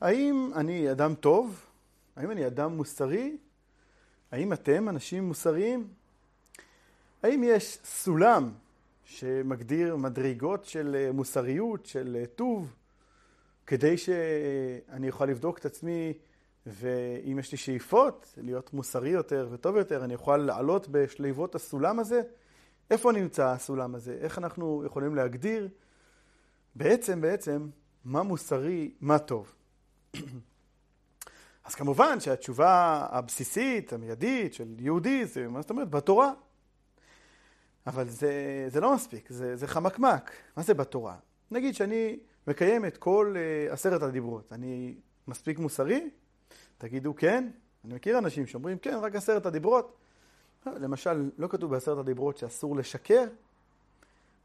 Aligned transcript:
האם 0.00 0.50
אני 0.54 0.90
אדם 0.90 1.14
טוב? 1.14 1.66
האם 2.16 2.30
אני 2.30 2.46
אדם 2.46 2.76
מוסרי? 2.76 3.36
האם 4.30 4.52
אתם 4.52 4.88
אנשים 4.88 5.24
מוסריים? 5.24 5.88
האם 7.22 7.42
יש 7.44 7.78
סולם 7.84 8.52
שמגדיר 9.04 9.96
מדרגות 9.96 10.64
של 10.64 11.10
מוסריות, 11.12 11.86
של 11.86 12.24
טוב, 12.34 12.74
כדי 13.66 13.98
שאני 13.98 15.10
אוכל 15.10 15.24
לבדוק 15.24 15.58
את 15.58 15.66
עצמי 15.66 16.12
ואם 16.66 17.38
יש 17.38 17.52
לי 17.52 17.58
שאיפות 17.58 18.34
להיות 18.36 18.72
מוסרי 18.72 19.10
יותר 19.10 19.48
וטוב 19.50 19.76
יותר, 19.76 20.04
אני 20.04 20.14
אוכל 20.14 20.36
לעלות 20.36 20.88
בשליבות 20.88 21.54
הסולם 21.54 21.98
הזה? 21.98 22.22
איפה 22.90 23.12
נמצא 23.12 23.46
הסולם 23.46 23.94
הזה? 23.94 24.18
איך 24.20 24.38
אנחנו 24.38 24.82
יכולים 24.86 25.14
להגדיר 25.14 25.68
בעצם, 26.74 27.20
בעצם, 27.20 27.68
מה 28.04 28.22
מוסרי, 28.22 28.90
מה 29.00 29.18
טוב? 29.18 29.54
אז 31.64 31.74
כמובן 31.74 32.20
שהתשובה 32.20 33.06
הבסיסית, 33.10 33.92
המיידית 33.92 34.54
של 34.54 34.74
יהודי, 34.78 35.26
זה 35.26 35.48
מה 35.48 35.60
זאת 35.60 35.70
אומרת? 35.70 35.90
בתורה. 35.90 36.32
אבל 37.86 38.08
זה, 38.08 38.66
זה 38.68 38.80
לא 38.80 38.94
מספיק, 38.94 39.32
זה, 39.32 39.56
זה 39.56 39.66
חמקמק. 39.66 40.30
מה 40.56 40.62
זה 40.62 40.74
בתורה? 40.74 41.16
נגיד 41.50 41.74
שאני 41.74 42.18
מקיים 42.46 42.84
את 42.84 42.96
כל 42.96 43.34
uh, 43.36 43.72
עשרת 43.72 44.02
הדיברות. 44.02 44.52
אני 44.52 44.94
מספיק 45.28 45.58
מוסרי? 45.58 46.10
תגידו 46.78 47.16
כן. 47.16 47.50
אני 47.84 47.94
מכיר 47.94 48.18
אנשים 48.18 48.46
שאומרים 48.46 48.78
כן, 48.78 48.98
רק 49.02 49.14
עשרת 49.14 49.46
הדיברות. 49.46 49.96
למשל, 50.66 51.30
לא 51.38 51.48
כתוב 51.48 51.70
בעשרת 51.70 51.98
הדיברות 51.98 52.36
שאסור 52.36 52.76
לשקר, 52.76 53.24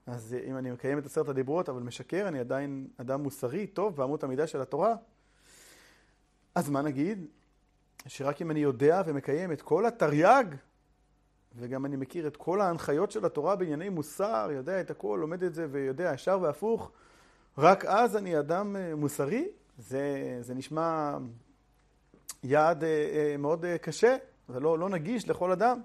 אז 0.07 0.35
אם 0.45 0.57
אני 0.57 0.71
מקיים 0.71 0.97
את 0.97 1.05
עשרת 1.05 1.29
הדיברות 1.29 1.69
אבל 1.69 1.81
משקר, 1.81 2.27
אני 2.27 2.39
עדיין 2.39 2.87
אדם 2.97 3.23
מוסרי, 3.23 3.67
טוב, 3.67 3.95
באמות 3.95 4.23
המידה 4.23 4.47
של 4.47 4.61
התורה. 4.61 4.95
אז 6.55 6.69
מה 6.69 6.81
נגיד? 6.81 7.25
שרק 8.07 8.41
אם 8.41 8.51
אני 8.51 8.59
יודע 8.59 9.01
ומקיים 9.05 9.51
את 9.51 9.61
כל 9.61 9.85
התרי"ג, 9.85 10.45
וגם 11.55 11.85
אני 11.85 11.95
מכיר 11.95 12.27
את 12.27 12.37
כל 12.37 12.61
ההנחיות 12.61 13.11
של 13.11 13.25
התורה 13.25 13.55
בענייני 13.55 13.89
מוסר, 13.89 14.49
יודע 14.51 14.81
את 14.81 14.91
הכל, 14.91 15.17
לומד 15.21 15.43
את 15.43 15.53
זה 15.53 15.67
ויודע 15.71 16.11
ישר 16.13 16.39
והפוך, 16.41 16.91
רק 17.57 17.85
אז 17.85 18.17
אני 18.17 18.39
אדם 18.39 18.75
אה, 18.75 18.95
מוסרי? 18.95 19.47
זה, 19.77 20.37
זה 20.41 20.53
נשמע 20.53 21.17
יעד 22.43 22.83
אה, 22.83 22.89
אה, 22.89 23.35
מאוד 23.37 23.65
קשה 23.81 24.17
ולא 24.49 24.79
לא 24.79 24.89
נגיש 24.89 25.29
לכל 25.29 25.51
אדם. 25.51 25.81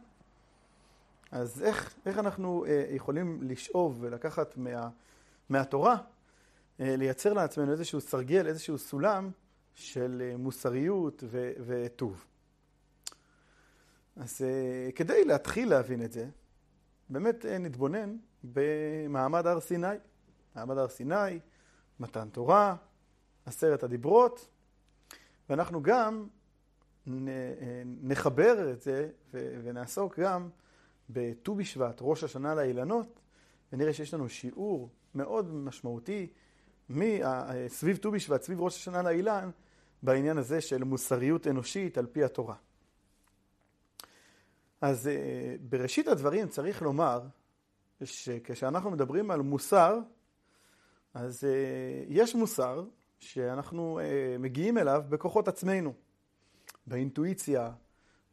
אז 1.30 1.62
איך, 1.62 1.94
איך 2.06 2.18
אנחנו 2.18 2.64
יכולים 2.90 3.38
לשאוב 3.42 3.98
ולקחת 4.00 4.56
מה, 4.56 4.88
מהתורה, 5.48 5.96
לייצר 6.78 7.32
לעצמנו 7.32 7.72
איזשהו 7.72 8.00
סרגל, 8.00 8.46
איזשהו 8.46 8.78
סולם, 8.78 9.30
של 9.78 10.22
אה, 10.24 10.36
מוסריות 10.36 11.24
וטוב. 11.66 12.24
אז 14.16 14.42
אה, 14.42 14.92
כדי 14.92 15.24
להתחיל 15.24 15.68
להבין 15.68 16.04
את 16.04 16.12
זה, 16.12 16.28
באמת 17.08 17.46
אה, 17.46 17.58
נתבונן 17.58 18.16
במעמד 18.44 19.46
הר 19.46 19.60
סיני. 19.60 19.86
מעמד 20.54 20.78
הר 20.78 20.88
סיני, 20.88 21.38
מתן 22.00 22.28
תורה, 22.28 22.76
עשרת 23.46 23.82
הדיברות, 23.82 24.48
ואנחנו 25.50 25.82
גם 25.82 26.26
נחבר 28.02 28.72
את 28.72 28.82
זה 28.82 29.10
ונעסוק 29.32 30.18
גם 30.18 30.48
בט"ו 31.10 31.54
בשבט, 31.54 31.98
ראש 32.00 32.24
השנה 32.24 32.54
לאילנות, 32.54 33.20
ונראה 33.72 33.92
שיש 33.92 34.14
לנו 34.14 34.28
שיעור 34.28 34.90
מאוד 35.14 35.54
משמעותי 35.54 36.26
סביב 37.68 37.96
ט"ו 37.96 38.10
בשבט, 38.10 38.42
סביב 38.42 38.60
ראש 38.60 38.76
השנה 38.76 39.02
לאילן, 39.02 39.50
בעניין 40.02 40.38
הזה 40.38 40.60
של 40.60 40.84
מוסריות 40.84 41.46
אנושית 41.46 41.98
על 41.98 42.06
פי 42.06 42.24
התורה. 42.24 42.54
אז 44.80 45.08
אה, 45.08 45.56
בראשית 45.68 46.08
הדברים 46.08 46.48
צריך 46.48 46.82
לומר 46.82 47.20
שכשאנחנו 48.04 48.90
מדברים 48.90 49.30
על 49.30 49.40
מוסר, 49.40 49.98
אז 51.14 51.44
אה, 51.44 52.04
יש 52.08 52.34
מוסר 52.34 52.84
שאנחנו 53.18 54.00
אה, 54.02 54.36
מגיעים 54.38 54.78
אליו 54.78 55.02
בכוחות 55.08 55.48
עצמנו, 55.48 55.92
באינטואיציה, 56.86 57.70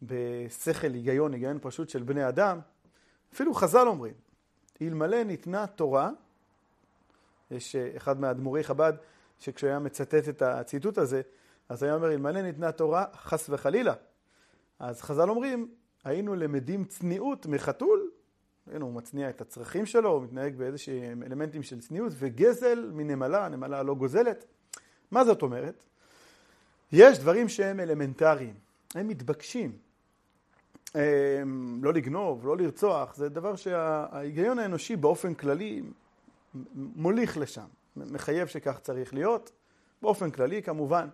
בשכל, 0.02 0.94
היגיון, 0.94 1.34
היגיון 1.34 1.59
פשוט 1.62 1.90
של 1.90 2.04
בני 2.04 2.28
אדם. 2.28 2.59
אפילו 3.34 3.54
חז"ל 3.54 3.88
אומרים, 3.88 4.14
אלמלא 4.81 5.24
ניתנה 5.24 5.68
תורה, 5.68 6.09
יש 7.52 7.75
אחד 7.75 8.20
מאדמו"רי 8.20 8.64
חב"ד 8.64 8.94
שכשהוא 9.40 9.70
היה 9.70 9.80
מצטט 9.80 10.30
את 10.30 10.42
הציטוט 10.42 10.98
הזה, 10.98 11.22
אז 11.70 11.84
היה 11.84 11.96
אומר, 11.96 12.12
אלמלא 12.12 12.42
ניתנה 12.42 12.72
תורה, 12.72 13.06
חס 13.16 13.50
וחלילה. 13.50 13.94
אז 14.80 15.02
חז"ל 15.02 15.30
אומרים, 15.30 15.72
היינו 16.03 16.36
למדים 16.36 16.86
צניעות 16.86 17.46
מחתול, 17.46 18.12
הנה 18.72 18.86
הוא 18.86 18.94
מצניע 18.94 19.30
את 19.30 19.42
הצרכים 19.42 19.86
שלו, 19.86 20.09
הוא 20.09 20.24
מתנהג 20.24 20.56
באיזשהם 20.56 21.24
אלמנטים 21.24 21.64
של 21.64 21.80
צניעות, 21.80 22.14
וגזל 22.16 22.92
מנמלה, 22.94 23.50
נמלה 23.50 23.84
לא 23.84 23.96
גוזלת. 23.96 24.46
מה 25.12 25.25
זאת 25.25 25.42
אומרת? 25.42 25.84
יש 26.92 27.20
דברים 27.20 27.50
שהם 27.50 27.80
אלמנטריים, 27.80 28.54
הם 28.96 29.08
מתבקשים. 29.08 29.78
הם, 30.96 31.80
לא 31.84 31.94
לגנוב, 31.94 32.46
לא 32.48 32.58
לרצוח, 32.58 33.16
זה 33.16 33.30
דבר 33.30 33.56
שההיגיון 33.56 34.59
האנושי 34.59 34.96
באופן 34.96 35.34
כללי 35.34 35.84
מוליך 36.75 37.38
לשם, 37.38 37.66
מחייב 37.96 38.48
שכך 38.48 38.80
צריך 38.80 39.14
להיות, 39.14 39.52
באופן 40.02 40.31
כללי 40.31 40.64
כמובן. 40.64 41.08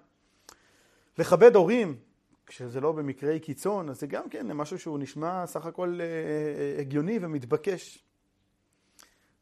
לכבד 1.18 1.56
הורים, 1.56 1.98
כשזה 2.46 2.82
לא 2.82 2.92
במקרי 2.92 3.40
קיצון, 3.40 3.90
אז 3.90 4.00
זה 4.00 4.08
גם 4.08 4.30
כן 4.30 4.48
משהו 4.48 4.80
שהוא 4.80 5.00
נשמע 5.00 5.48
סך 5.48 5.66
הכל 5.66 6.00
אה, 6.02 6.06
אה, 6.06 6.82
הגיוני 6.82 7.20
ומתבקש. 7.22 8.04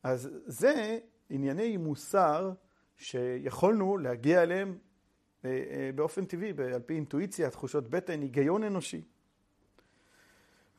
אז 0.04 0.30
זה 0.46 1.00
ענייני 1.30 1.78
מוסר 1.78 2.52
שיכולנו 2.98 3.98
להגיע 3.98 4.44
אליהם 4.44 4.78
אה, 5.46 5.90
באופן 5.96 6.26
טבעי, 6.26 6.54
על 6.74 6.82
פי 6.82 6.94
אינטואיציה, 6.94 7.50
תחושות 7.50 7.90
בטן, 7.90 8.22
היגיון 8.22 8.64
אנושי. 8.64 9.02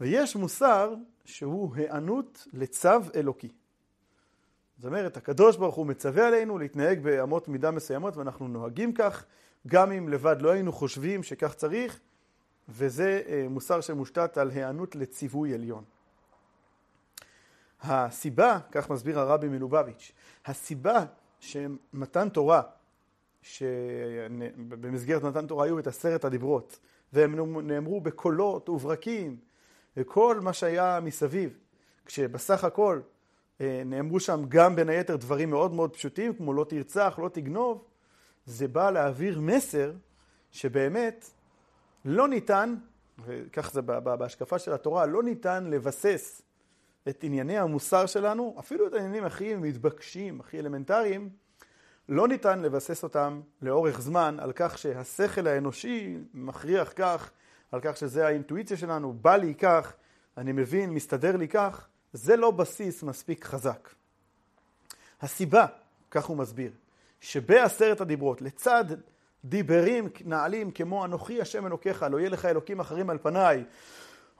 ויש 0.00 0.36
מוסר 0.36 0.94
שהוא 1.24 1.76
היענות 1.76 2.46
לצו 2.52 2.98
אלוקי. 3.14 3.48
זאת 4.76 4.84
אומרת, 4.84 5.16
הקדוש 5.16 5.56
ברוך 5.56 5.74
הוא 5.74 5.86
מצווה 5.86 6.26
עלינו 6.28 6.58
להתנהג 6.58 7.00
באמות 7.02 7.48
מידה 7.48 7.70
מסוימות 7.70 8.16
ואנחנו 8.16 8.48
נוהגים 8.48 8.92
כך, 8.92 9.24
גם 9.66 9.92
אם 9.92 10.08
לבד 10.08 10.36
לא 10.40 10.50
היינו 10.50 10.72
חושבים 10.72 11.22
שכך 11.22 11.54
צריך, 11.54 12.00
וזה 12.68 13.22
אה, 13.28 13.46
מוסר 13.50 13.80
שמושתת 13.80 14.38
על 14.38 14.50
היענות 14.50 14.96
לציווי 14.96 15.54
עליון. 15.54 15.84
הסיבה, 17.82 18.58
כך 18.72 18.90
מסביר 18.90 19.20
הרבי 19.20 19.48
מלובביץ', 19.48 20.12
הסיבה 20.46 21.04
שמתן 21.40 22.28
תורה, 22.28 22.62
שבמסגרת 23.42 25.22
מתן 25.22 25.46
תורה 25.46 25.64
היו 25.64 25.78
את 25.78 25.86
עשרת 25.86 26.24
הדיברות, 26.24 26.78
והם 27.12 27.58
נאמרו 27.66 28.00
בקולות 28.00 28.68
וברקים, 28.68 29.36
וכל 29.96 30.40
מה 30.42 30.52
שהיה 30.52 31.00
מסביב, 31.02 31.58
כשבסך 32.06 32.64
הכל 32.64 33.00
אה, 33.60 33.82
נאמרו 33.86 34.20
שם 34.20 34.42
גם 34.48 34.76
בין 34.76 34.88
היתר 34.88 35.16
דברים 35.16 35.50
מאוד 35.50 35.72
מאוד 35.72 35.92
פשוטים, 35.94 36.34
כמו 36.34 36.52
לא 36.52 36.64
תרצח, 36.68 37.18
לא 37.22 37.28
תגנוב, 37.28 37.84
זה 38.50 38.68
בא 38.68 38.90
להעביר 38.90 39.40
מסר 39.40 39.92
שבאמת 40.52 41.30
לא 42.04 42.28
ניתן, 42.28 42.74
וכך 43.24 43.72
זה 43.72 43.82
בהשקפה 43.82 44.58
של 44.58 44.72
התורה, 44.72 45.06
לא 45.06 45.22
ניתן 45.22 45.64
לבסס 45.64 46.42
את 47.08 47.24
ענייני 47.24 47.58
המוסר 47.58 48.06
שלנו, 48.06 48.56
אפילו 48.58 48.86
את 48.86 48.92
העניינים 48.92 49.24
הכי 49.24 49.56
מתבקשים, 49.56 50.40
הכי 50.40 50.58
אלמנטריים, 50.58 51.30
לא 52.08 52.28
ניתן 52.28 52.60
לבסס 52.60 53.02
אותם 53.02 53.40
לאורך 53.62 54.00
זמן 54.00 54.36
על 54.40 54.52
כך 54.54 54.78
שהשכל 54.78 55.46
האנושי 55.46 56.18
מכריח 56.34 56.92
כך, 56.96 57.30
על 57.72 57.80
כך 57.82 57.96
שזה 57.96 58.26
האינטואיציה 58.26 58.76
שלנו, 58.76 59.12
בא 59.12 59.36
לי 59.36 59.54
כך, 59.54 59.92
אני 60.36 60.52
מבין, 60.52 60.90
מסתדר 60.90 61.36
לי 61.36 61.48
כך, 61.48 61.88
זה 62.12 62.36
לא 62.36 62.50
בסיס 62.50 63.02
מספיק 63.02 63.44
חזק. 63.44 63.88
הסיבה, 65.20 65.66
כך 66.10 66.24
הוא 66.24 66.36
מסביר, 66.36 66.72
שבעשרת 67.20 68.00
הדיברות, 68.00 68.42
לצד 68.42 68.84
דיברים 69.44 70.08
נעלים 70.24 70.70
כמו 70.70 71.04
אנוכי 71.04 71.40
השם 71.40 71.66
אלוקיך, 71.66 72.06
לא 72.10 72.18
יהיה 72.18 72.30
לך 72.30 72.44
אלוקים 72.44 72.80
אחרים 72.80 73.10
על 73.10 73.18
פניי, 73.18 73.64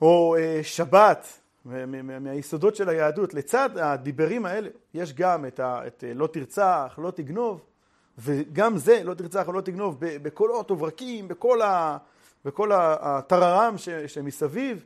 או 0.02 0.36
אה, 0.38 0.60
שבת, 0.62 1.40
מהיסודות 1.64 2.76
של 2.76 2.88
היהדות, 2.88 3.34
לצד 3.34 3.78
הדיברים 3.78 4.46
האלה 4.46 4.68
יש 4.94 5.12
גם 5.12 5.46
את, 5.46 5.60
ה, 5.60 5.86
את 5.86 6.04
לא 6.14 6.26
תרצח, 6.26 6.98
לא 7.02 7.10
תגנוב, 7.10 7.64
וגם 8.18 8.76
זה, 8.76 9.00
לא 9.04 9.14
תרצח 9.14 9.44
ולא 9.48 9.60
תגנוב, 9.60 9.96
בקולות 10.00 10.70
וברקים, 10.70 11.28
בכל, 11.28 11.60
בכל 12.44 12.70
הטררם 12.74 13.74
שמסביב, 14.06 14.84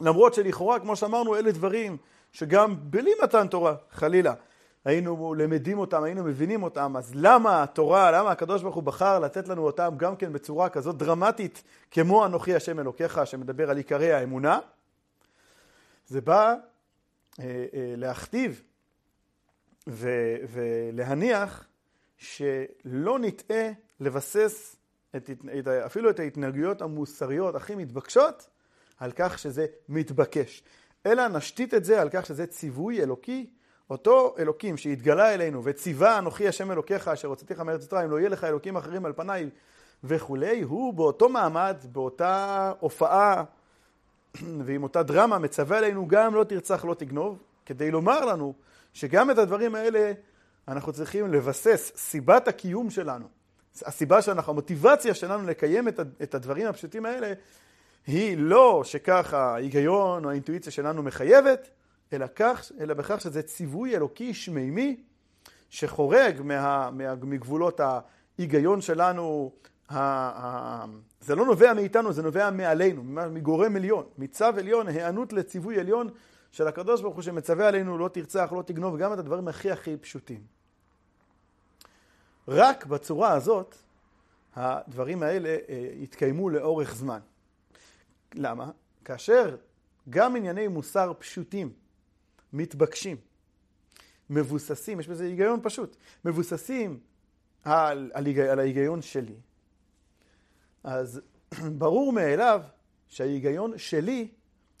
למרות 0.00 0.34
שלכאורה, 0.34 0.80
כמו 0.80 0.96
שאמרנו, 0.96 1.36
אלה 1.36 1.52
דברים 1.52 1.96
שגם 2.32 2.76
בלי 2.80 3.10
מתן 3.22 3.46
תורה, 3.48 3.74
חלילה, 3.90 4.34
היינו 4.86 5.34
למדים 5.34 5.78
אותם, 5.78 6.02
היינו 6.02 6.24
מבינים 6.24 6.62
אותם, 6.62 6.96
אז 6.96 7.12
למה 7.14 7.62
התורה, 7.62 8.10
למה 8.10 8.30
הקדוש 8.30 8.62
ברוך 8.62 8.74
הוא 8.74 8.82
בחר 8.82 9.18
לתת 9.18 9.48
לנו 9.48 9.62
אותם 9.66 9.94
גם 9.96 10.16
כן 10.16 10.32
בצורה 10.32 10.68
כזאת 10.68 10.96
דרמטית 10.96 11.62
כמו 11.90 12.26
אנוכי 12.26 12.54
השם 12.54 12.80
אלוקיך 12.80 13.20
שמדבר 13.24 13.70
על 13.70 13.76
עיקרי 13.76 14.12
האמונה? 14.12 14.58
זה 16.06 16.20
בא 16.20 16.54
אה, 17.40 17.44
אה, 17.74 17.94
להכתיב 17.96 18.62
ו- 19.88 20.36
ולהניח 20.50 21.66
שלא 22.16 23.18
נטעה 23.18 23.70
לבסס 24.00 24.76
את, 25.16 25.30
את, 25.58 25.68
אפילו 25.68 26.10
את 26.10 26.20
ההתנהגויות 26.20 26.82
המוסריות 26.82 27.54
הכי 27.54 27.74
מתבקשות 27.74 28.46
על 28.98 29.12
כך 29.16 29.38
שזה 29.38 29.66
מתבקש, 29.88 30.62
אלא 31.06 31.28
נשתית 31.28 31.74
את 31.74 31.84
זה 31.84 32.00
על 32.00 32.08
כך 32.12 32.26
שזה 32.26 32.46
ציווי 32.46 33.02
אלוקי, 33.02 33.50
אותו 33.90 34.34
אלוקים 34.38 34.76
שהתגלה 34.76 35.34
אלינו 35.34 35.64
וציווה 35.64 36.18
אנוכי 36.18 36.48
השם 36.48 36.72
אלוקיך 36.72 37.08
אשר 37.08 37.28
הוצאתיך 37.28 37.60
מארץ 37.60 37.84
מצרים 37.84 38.10
לא 38.10 38.18
יהיה 38.18 38.28
לך 38.28 38.44
אלוקים 38.44 38.76
אחרים 38.76 39.06
על 39.06 39.12
פניי 39.12 39.50
וכולי, 40.04 40.62
הוא 40.62 40.94
באותו 40.94 41.28
מעמד, 41.28 41.76
באותה 41.92 42.72
הופעה 42.80 43.44
ועם 44.64 44.82
אותה 44.82 45.02
דרמה 45.02 45.38
מצווה 45.38 45.78
עלינו 45.78 46.08
גם 46.08 46.34
לא 46.34 46.44
תרצח 46.44 46.84
לא 46.84 46.94
תגנוב, 46.94 47.42
כדי 47.66 47.90
לומר 47.90 48.24
לנו 48.24 48.54
שגם 48.92 49.30
את 49.30 49.38
הדברים 49.38 49.74
האלה 49.74 50.12
אנחנו 50.68 50.92
צריכים 50.92 51.32
לבסס, 51.32 51.92
סיבת 51.96 52.48
הקיום 52.48 52.90
שלנו, 52.90 53.26
הסיבה 53.82 54.22
שאנחנו, 54.22 54.52
המוטיבציה 54.52 55.14
שלנו 55.14 55.46
לקיים 55.46 55.88
את 56.22 56.34
הדברים 56.34 56.66
הפשוטים 56.66 57.06
האלה 57.06 57.32
היא 58.06 58.36
לא 58.38 58.82
שכך 58.84 59.34
ההיגיון 59.34 60.24
או 60.24 60.30
האינטואיציה 60.30 60.72
שלנו 60.72 61.02
מחייבת, 61.02 61.70
אלא, 62.12 62.26
כך, 62.34 62.72
אלא 62.80 62.94
בכך 62.94 63.20
שזה 63.20 63.42
ציווי 63.42 63.96
אלוקי 63.96 64.34
שמימי 64.34 64.96
שחורג 65.70 66.40
מה, 66.44 66.90
מה, 66.90 67.14
מגבולות 67.14 67.80
ההיגיון 67.80 68.80
שלנו, 68.80 69.52
ה, 69.88 69.98
ה, 69.98 70.84
זה 71.20 71.34
לא 71.34 71.46
נובע 71.46 71.74
מאיתנו, 71.74 72.12
זה 72.12 72.22
נובע 72.22 72.50
מעלינו, 72.50 73.02
מגורם 73.04 73.76
עליון, 73.76 74.06
מצו 74.18 74.44
עליון, 74.44 74.88
היענות 74.88 75.32
לציווי 75.32 75.80
עליון 75.80 76.08
של 76.52 76.68
הקדוש 76.68 77.02
ברוך 77.02 77.14
הוא 77.14 77.22
שמצווה 77.22 77.68
עלינו 77.68 77.98
לא 77.98 78.08
תרצח, 78.08 78.52
לא 78.52 78.62
תגנוב, 78.62 78.96
גם 78.96 79.12
את 79.12 79.18
הדברים 79.18 79.48
הכי 79.48 79.70
הכי 79.70 79.96
פשוטים. 79.96 80.40
רק 82.48 82.86
בצורה 82.86 83.32
הזאת 83.32 83.76
הדברים 84.56 85.22
האלה 85.22 85.48
אה, 85.48 85.88
יתקיימו 85.94 86.50
לאורך 86.50 86.94
זמן. 86.94 87.20
למה? 88.34 88.70
כאשר 89.04 89.56
גם 90.10 90.36
ענייני 90.36 90.68
מוסר 90.68 91.12
פשוטים, 91.18 91.72
מתבקשים, 92.56 93.16
מבוססים, 94.30 95.00
יש 95.00 95.08
בזה 95.08 95.24
היגיון 95.24 95.60
פשוט, 95.62 95.96
מבוססים 96.24 97.00
על, 97.64 98.10
על, 98.14 98.26
על 98.50 98.58
ההיגיון 98.58 99.02
שלי, 99.02 99.34
אז 100.84 101.20
ברור 101.78 102.12
מאליו 102.12 102.62
שההיגיון 103.08 103.78
שלי, 103.78 104.28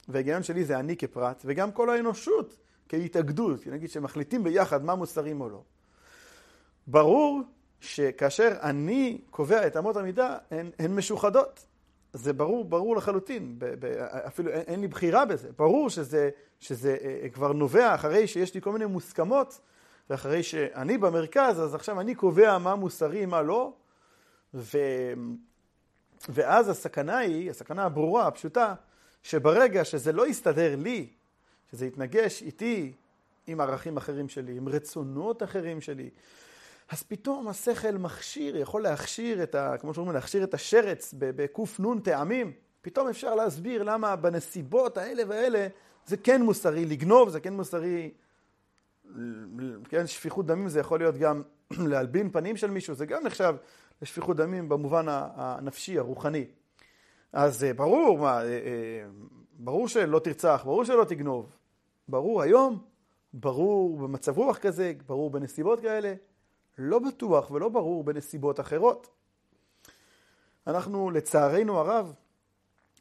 וההיגיון 0.08 0.42
שלי 0.42 0.64
זה 0.64 0.78
אני 0.78 0.96
כפרט, 0.96 1.42
וגם 1.44 1.72
כל 1.72 1.90
האנושות 1.90 2.56
כהתאגדות, 2.88 3.66
נגיד 3.66 3.90
שמחליטים 3.90 4.44
ביחד 4.44 4.84
מה 4.84 4.94
מוסרים 4.94 5.40
או 5.40 5.48
לא. 5.48 5.62
ברור 6.86 7.42
שכאשר 7.80 8.56
אני 8.62 9.18
קובע 9.30 9.66
את 9.66 9.76
אמות 9.76 9.96
המידה, 9.96 10.38
הן, 10.50 10.70
הן 10.78 10.94
משוחדות. 10.94 11.66
זה 12.16 12.32
ברור, 12.32 12.64
ברור 12.64 12.96
לחלוטין, 12.96 13.54
ב, 13.58 13.64
ב, 13.78 13.84
אפילו 14.26 14.50
אין, 14.50 14.60
אין 14.60 14.80
לי 14.80 14.88
בחירה 14.88 15.24
בזה. 15.24 15.48
ברור 15.58 15.90
שזה, 15.90 16.30
שזה 16.60 16.96
אה, 17.00 17.20
אה, 17.22 17.28
כבר 17.28 17.52
נובע 17.52 17.94
אחרי 17.94 18.26
שיש 18.26 18.54
לי 18.54 18.60
כל 18.60 18.72
מיני 18.72 18.86
מוסכמות, 18.86 19.60
ואחרי 20.10 20.42
שאני 20.42 20.98
במרכז, 20.98 21.60
אז 21.60 21.74
עכשיו 21.74 22.00
אני 22.00 22.14
קובע 22.14 22.58
מה 22.58 22.74
מוסרי, 22.74 23.26
מה 23.26 23.42
לא, 23.42 23.72
ו, 24.54 24.78
ואז 26.28 26.68
הסכנה 26.68 27.18
היא, 27.18 27.50
הסכנה 27.50 27.84
הברורה, 27.84 28.26
הפשוטה, 28.26 28.74
שברגע 29.22 29.84
שזה 29.84 30.12
לא 30.12 30.26
יסתדר 30.26 30.76
לי, 30.76 31.08
שזה 31.70 31.86
יתנגש 31.86 32.42
איתי 32.42 32.92
עם 33.46 33.60
ערכים 33.60 33.96
אחרים 33.96 34.28
שלי, 34.28 34.56
עם 34.56 34.68
רצונות 34.68 35.42
אחרים 35.42 35.80
שלי, 35.80 36.10
אז 36.88 37.02
פתאום 37.02 37.48
השכל 37.48 37.90
מכשיר, 37.98 38.56
יכול 38.56 38.82
להכשיר 38.82 39.42
את 39.42 39.54
ה... 39.54 39.74
כמו 39.80 39.94
שאומרים, 39.94 40.14
להכשיר 40.14 40.44
את 40.44 40.54
השרץ 40.54 41.14
בק"ן 41.18 42.00
טעמים. 42.04 42.52
פתאום 42.82 43.08
אפשר 43.08 43.34
להסביר 43.34 43.82
למה 43.82 44.16
בנסיבות 44.16 44.98
האלה 44.98 45.22
והאלה 45.28 45.66
זה 46.06 46.16
כן 46.16 46.42
מוסרי 46.42 46.84
לגנוב, 46.84 47.28
זה 47.28 47.40
כן 47.40 47.52
מוסרי... 47.52 48.10
כן, 49.88 50.06
שפיכות 50.06 50.46
דמים 50.46 50.68
זה 50.68 50.80
יכול 50.80 50.98
להיות 50.98 51.16
גם 51.16 51.42
להלבין 51.90 52.30
פנים 52.30 52.56
של 52.56 52.70
מישהו, 52.70 52.94
זה 52.94 53.06
גם 53.06 53.24
נחשב 53.24 53.54
לשפיכות 54.02 54.36
דמים 54.36 54.68
במובן 54.68 55.06
הנפשי, 55.08 55.98
הרוחני. 55.98 56.44
אז 57.32 57.64
אה, 57.64 57.74
ברור, 57.74 58.18
מה, 58.18 58.38
אה, 58.38 58.42
אה, 58.44 59.06
ברור 59.58 59.88
שלא 59.88 60.18
תרצח, 60.18 60.62
ברור 60.64 60.84
שלא 60.84 61.04
תגנוב. 61.04 61.50
ברור 62.08 62.42
היום, 62.42 62.78
ברור 63.32 63.98
במצב 63.98 64.38
רוח 64.38 64.58
כזה, 64.58 64.92
ברור 65.06 65.30
בנסיבות 65.30 65.80
כאלה. 65.80 66.14
לא 66.78 66.98
בטוח 66.98 67.50
ולא 67.50 67.68
ברור 67.68 68.04
בנסיבות 68.04 68.60
אחרות. 68.60 69.08
אנחנו, 70.66 71.10
לצערנו 71.10 71.78
הרב, 71.78 72.14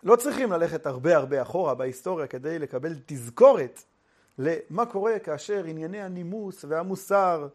לא 0.04 0.16
צריכים 0.16 0.52
ללכת 0.52 0.86
הרבה 0.86 1.18
הרבה 1.18 1.42
אחורה 1.42 1.76
בהיסטוריה 1.76 2.28
כדי 2.28 2.60
לקבל 2.60 2.94
תזכורת 3.06 3.84
למה 4.38 4.86
קורה 4.86 5.20
כאשר 5.20 5.64
ענייני 5.66 6.02
הנימוס 6.02 6.66
והמוסר 6.68 7.48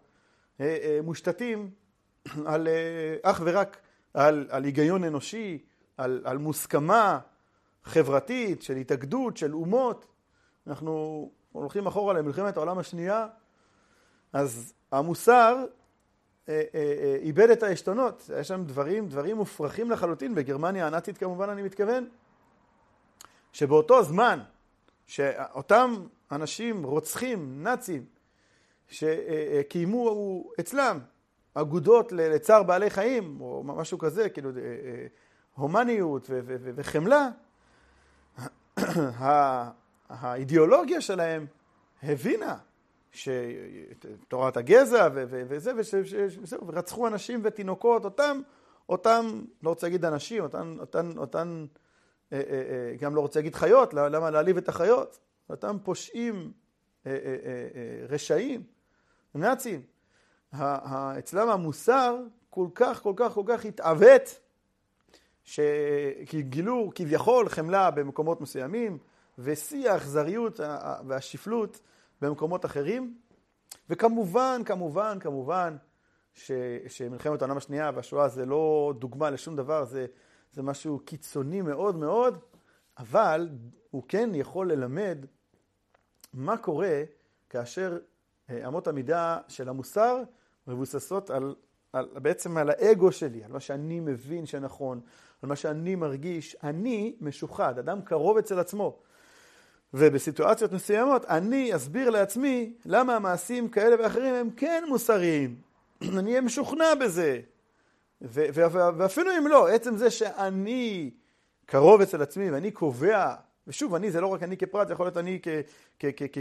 אה, 0.60 0.78
אה, 0.82 0.98
מושתתים 1.02 1.70
על, 2.46 2.68
אה, 2.68 3.16
אך 3.22 3.42
ורק 3.44 3.76
על, 4.14 4.46
על 4.50 4.64
היגיון 4.64 5.04
אנושי, 5.04 5.64
על, 5.96 6.22
על 6.24 6.38
מוסכמה 6.38 7.18
חברתית 7.84 8.62
של 8.62 8.76
התאגדות, 8.76 9.36
של 9.36 9.54
אומות. 9.54 10.06
אנחנו 10.66 11.30
הולכים 11.52 11.86
אחורה 11.86 12.14
למלחמת 12.14 12.56
העולם 12.56 12.78
השנייה, 12.78 13.26
אז 14.32 14.72
המוסר 14.92 15.64
איבד 17.22 17.50
את 17.50 17.62
העשתונות, 17.62 18.30
יש 18.40 18.48
שם 18.48 18.64
דברים, 18.64 19.08
דברים 19.08 19.36
מופרכים 19.36 19.90
לחלוטין, 19.90 20.34
בגרמניה 20.34 20.86
הנאצית 20.86 21.18
כמובן 21.18 21.48
אני 21.48 21.62
מתכוון, 21.62 22.08
שבאותו 23.52 24.02
זמן 24.02 24.40
שאותם 25.06 25.94
אנשים 26.32 26.84
רוצחים, 26.84 27.62
נאצים, 27.62 28.04
שקיימו 28.88 30.44
אצלם 30.60 30.98
אגודות 31.54 32.12
לצער 32.12 32.62
בעלי 32.62 32.90
חיים, 32.90 33.40
או 33.40 33.62
משהו 33.64 33.98
כזה, 33.98 34.28
כאילו 34.28 34.50
הומניות 35.54 36.30
וחמלה, 36.74 37.28
האידיאולוגיה 40.08 41.00
שלהם 41.00 41.46
הבינה 42.02 42.56
שתורת 43.12 44.56
הגזע 44.56 45.08
וזה, 45.12 45.72
וזהו, 45.76 46.66
ורצחו 46.66 47.06
אנשים 47.06 47.40
ותינוקות, 47.44 48.04
אותם, 48.04 48.40
אותם, 48.88 49.42
לא 49.62 49.68
רוצה 49.68 49.86
להגיד 49.86 50.04
אנשים, 50.04 50.42
אותן, 50.42 50.76
אותן, 50.80 51.10
אותן, 51.16 51.66
אה, 52.32 52.38
אה, 52.38 52.42
אה, 52.52 52.96
גם 53.00 53.14
לא 53.14 53.20
רוצה 53.20 53.38
להגיד 53.38 53.54
חיות, 53.54 53.94
למה 53.94 54.30
להעליב 54.30 54.56
את 54.56 54.68
החיות? 54.68 55.18
אותם 55.50 55.76
פושעים 55.82 56.52
רשעים, 58.08 58.62
נאצים. 59.34 59.82
אצלם 61.18 61.48
המוסר 61.48 62.16
כל 62.50 62.66
כך, 62.74 63.02
כל 63.02 63.12
כך, 63.16 63.32
כל 63.32 63.42
כך 63.46 63.64
התעוות, 63.64 64.40
שגילו 65.44 66.90
כביכול 66.94 67.48
חמלה 67.48 67.90
במקומות 67.90 68.40
מסוימים, 68.40 68.98
ושיא 69.38 69.90
האכזריות 69.90 70.60
והשפלות 71.06 71.80
במקומות 72.20 72.64
אחרים. 72.64 73.18
וכמובן, 73.90 74.62
כמובן, 74.64 75.18
כמובן, 75.20 75.76
ש, 76.34 76.52
שמלחמת 76.88 77.42
העולם 77.42 77.56
השנייה 77.56 77.90
והשואה 77.94 78.28
זה 78.28 78.46
לא 78.46 78.92
דוגמה 78.98 79.30
לשום 79.30 79.56
דבר, 79.56 79.84
זה, 79.84 80.06
זה 80.52 80.62
משהו 80.62 80.98
קיצוני 81.04 81.62
מאוד 81.62 81.96
מאוד, 81.96 82.38
אבל 82.98 83.48
הוא 83.90 84.02
כן 84.08 84.30
יכול 84.34 84.72
ללמד 84.72 85.18
מה 86.32 86.56
קורה 86.56 87.02
כאשר 87.48 87.98
אה, 88.50 88.68
אמות 88.68 88.88
המידה 88.88 89.38
של 89.48 89.68
המוסר 89.68 90.22
מבוססות 90.66 91.30
על, 91.30 91.54
על, 91.92 92.08
בעצם 92.14 92.56
על 92.56 92.70
האגו 92.70 93.12
שלי, 93.12 93.44
על 93.44 93.52
מה 93.52 93.60
שאני 93.60 94.00
מבין 94.00 94.46
שנכון, 94.46 95.00
על 95.42 95.48
מה 95.48 95.56
שאני 95.56 95.94
מרגיש. 95.94 96.56
אני 96.62 97.16
משוחד, 97.20 97.78
אדם 97.78 98.02
קרוב 98.02 98.38
אצל 98.38 98.58
עצמו. 98.58 98.98
ובסיטואציות 99.94 100.72
מסוימות 100.72 101.24
אני 101.24 101.76
אסביר 101.76 102.10
לעצמי 102.10 102.72
למה 102.84 103.16
המעשים 103.16 103.68
כאלה 103.68 103.96
ואחרים 103.98 104.34
הם 104.34 104.50
כן 104.50 104.84
מוסריים. 104.88 105.56
אני 106.18 106.30
אהיה 106.30 106.40
משוכנע 106.40 106.94
בזה. 106.94 107.40
ואפילו 108.20 109.30
אם 109.38 109.46
לא, 109.46 109.68
עצם 109.68 109.96
זה 109.96 110.10
שאני 110.10 111.10
קרוב 111.66 112.00
אצל 112.00 112.22
עצמי 112.22 112.50
ואני 112.50 112.70
קובע, 112.70 113.34
ושוב, 113.66 113.94
אני 113.94 114.10
זה 114.10 114.20
לא 114.20 114.26
רק 114.26 114.42
אני 114.42 114.56
כפרט, 114.56 114.86
זה 114.86 114.92
יכול 114.92 115.06
להיות 115.06 115.16
אני 115.16 115.40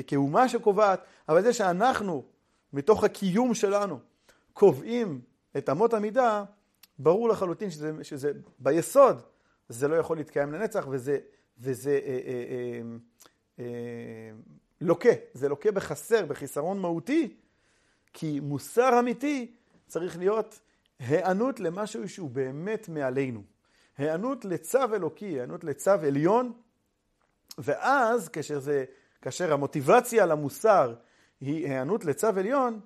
כאומה 0.07 0.49
שקובעת, 0.49 1.03
אבל 1.29 1.41
זה 1.41 1.53
שאנחנו 1.53 2.23
מתוך 2.73 3.03
הקיום 3.03 3.53
שלנו, 3.53 3.99
קובעים 4.53 5.21
את 5.57 5.69
אמות 5.69 5.93
המידה, 5.93 6.43
ברור 6.99 7.29
לחלוטין 7.29 7.71
שזה, 7.71 7.91
שזה 8.03 8.31
ביסוד, 8.59 9.21
זה 9.69 9.87
לא 9.87 9.95
יכול 9.95 10.17
להתקיים 10.17 10.53
לנצח 10.53 10.87
וזה, 10.89 11.17
וזה 11.57 11.99
אה, 12.05 12.19
אה, 12.25 12.43
אה, 12.49 12.81
לוקה, 14.81 15.09
זה 15.33 15.49
לוקה 15.49 15.71
בחסר, 15.71 16.25
בחיסרון 16.25 16.79
מהותי, 16.79 17.37
כי 18.13 18.39
מוסר 18.39 18.99
אמיתי 18.99 19.51
צריך 19.87 20.17
להיות 20.17 20.59
היענות 20.99 21.59
למשהו 21.59 22.09
שהוא 22.09 22.29
באמת 22.29 22.89
מעלינו. 22.89 23.43
היענות 23.97 24.45
לצו 24.45 24.95
אלוקי, 24.95 25.25
היענות 25.25 25.63
לצו 25.63 25.91
עליון, 25.91 26.53
ואז 27.57 28.29
כאשר, 28.29 28.59
זה, 28.59 28.85
כאשר 29.21 29.53
המוטיבציה 29.53 30.25
למוסר 30.25 30.95
היא 31.41 31.67
היענות 31.67 32.05
לצו 32.05 32.27
עליון, 32.27 32.79